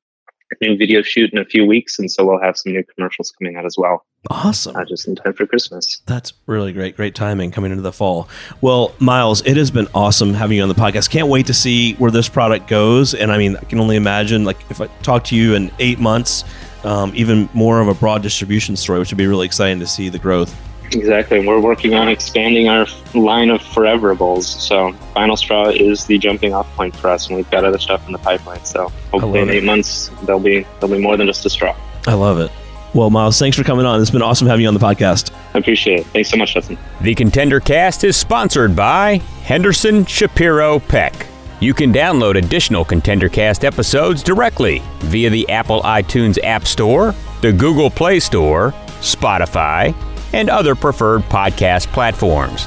new 0.60 0.76
video 0.76 1.02
shoot 1.02 1.32
in 1.32 1.38
a 1.38 1.44
few 1.44 1.66
weeks, 1.66 1.98
and 1.98 2.10
so 2.10 2.24
we'll 2.24 2.40
have 2.40 2.56
some 2.56 2.72
new 2.72 2.84
commercials 2.94 3.32
coming 3.32 3.56
out 3.56 3.64
as 3.64 3.76
well. 3.76 4.04
Awesome! 4.30 4.76
Uh, 4.76 4.84
just 4.84 5.06
in 5.06 5.16
time 5.16 5.34
for 5.34 5.46
Christmas. 5.46 6.00
That's 6.06 6.32
really 6.46 6.72
great. 6.72 6.96
Great 6.96 7.14
timing 7.14 7.50
coming 7.50 7.70
into 7.70 7.82
the 7.82 7.92
fall. 7.92 8.28
Well, 8.60 8.94
Miles, 8.98 9.42
it 9.46 9.56
has 9.56 9.70
been 9.70 9.88
awesome 9.94 10.32
having 10.32 10.56
you 10.56 10.62
on 10.62 10.68
the 10.68 10.74
podcast. 10.74 11.10
Can't 11.10 11.28
wait 11.28 11.46
to 11.46 11.54
see 11.54 11.94
where 11.94 12.10
this 12.10 12.28
product 12.28 12.68
goes. 12.68 13.14
And 13.14 13.30
I 13.32 13.38
mean, 13.38 13.56
I 13.56 13.64
can 13.64 13.80
only 13.80 13.96
imagine 13.96 14.44
like 14.44 14.58
if 14.70 14.80
I 14.80 14.86
talk 15.02 15.24
to 15.24 15.36
you 15.36 15.54
in 15.54 15.70
eight 15.78 15.98
months, 15.98 16.44
um, 16.84 17.12
even 17.14 17.48
more 17.52 17.80
of 17.80 17.88
a 17.88 17.94
broad 17.94 18.22
distribution 18.22 18.76
story, 18.76 18.98
which 18.98 19.10
would 19.10 19.18
be 19.18 19.26
really 19.26 19.46
exciting 19.46 19.80
to 19.80 19.86
see 19.86 20.08
the 20.08 20.18
growth. 20.18 20.54
Exactly. 20.92 21.44
We're 21.44 21.60
working 21.60 21.94
on 21.94 22.08
expanding 22.08 22.68
our 22.68 22.86
line 23.14 23.50
of 23.50 23.60
foreverables. 23.60 24.44
So 24.44 24.92
Final 25.12 25.36
Straw 25.36 25.68
is 25.68 26.04
the 26.06 26.18
jumping 26.18 26.54
off 26.54 26.72
point 26.76 26.94
for 26.94 27.08
us, 27.08 27.28
and 27.28 27.36
we've 27.36 27.50
got 27.50 27.64
other 27.64 27.78
stuff 27.78 28.06
in 28.06 28.12
the 28.12 28.18
pipeline. 28.18 28.64
So 28.64 28.88
hopefully 29.10 29.40
in 29.40 29.50
eight 29.50 29.58
it. 29.58 29.64
months 29.64 30.10
there'll 30.22 30.40
be 30.40 30.66
there'll 30.80 30.94
be 30.94 31.02
more 31.02 31.16
than 31.16 31.26
just 31.26 31.44
a 31.46 31.50
straw. 31.50 31.76
I 32.06 32.14
love 32.14 32.38
it. 32.38 32.50
Well, 32.94 33.10
Miles, 33.10 33.40
thanks 33.40 33.56
for 33.56 33.64
coming 33.64 33.86
on. 33.86 34.00
It's 34.00 34.10
been 34.12 34.22
awesome 34.22 34.46
having 34.46 34.62
you 34.62 34.68
on 34.68 34.74
the 34.74 34.80
podcast. 34.80 35.32
I 35.52 35.58
appreciate 35.58 36.00
it. 36.00 36.06
Thanks 36.06 36.30
so 36.30 36.36
much, 36.36 36.54
Justin. 36.54 36.78
The 37.00 37.14
Contender 37.14 37.58
Cast 37.58 38.04
is 38.04 38.16
sponsored 38.16 38.76
by 38.76 39.16
Henderson 39.42 40.04
Shapiro 40.04 40.78
Peck. 40.78 41.26
You 41.58 41.74
can 41.74 41.92
download 41.92 42.36
additional 42.36 42.84
Contender 42.84 43.28
Cast 43.28 43.64
episodes 43.64 44.22
directly 44.22 44.80
via 44.98 45.28
the 45.28 45.48
Apple 45.48 45.82
iTunes 45.82 46.38
App 46.44 46.66
Store, 46.66 47.14
the 47.40 47.52
Google 47.52 47.90
Play 47.90 48.20
Store, 48.20 48.72
Spotify, 49.00 49.92
and 50.34 50.50
other 50.50 50.74
preferred 50.74 51.22
podcast 51.22 51.86
platforms. 51.92 52.66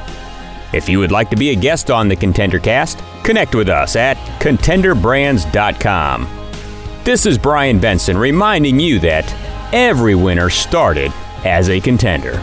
If 0.74 0.90
you 0.90 1.00
would 1.00 1.12
like 1.12 1.30
to 1.30 1.36
be 1.36 1.50
a 1.50 1.56
guest 1.56 1.92
on 1.92 2.08
the 2.08 2.16
Contender 2.16 2.60
Cast, 2.60 3.04
connect 3.24 3.54
with 3.56 3.70
us 3.70 3.96
at 3.96 4.18
contenderbrands.com. 4.40 6.28
This 7.04 7.26
is 7.26 7.38
Brian 7.38 7.80
Benson 7.80 8.18
reminding 8.18 8.80
you 8.80 9.00
that 9.00 9.34
every 9.74 10.16
winner 10.16 10.50
started 10.50 11.12
as 11.46 11.70
a 11.70 11.80
contender. 11.80 12.42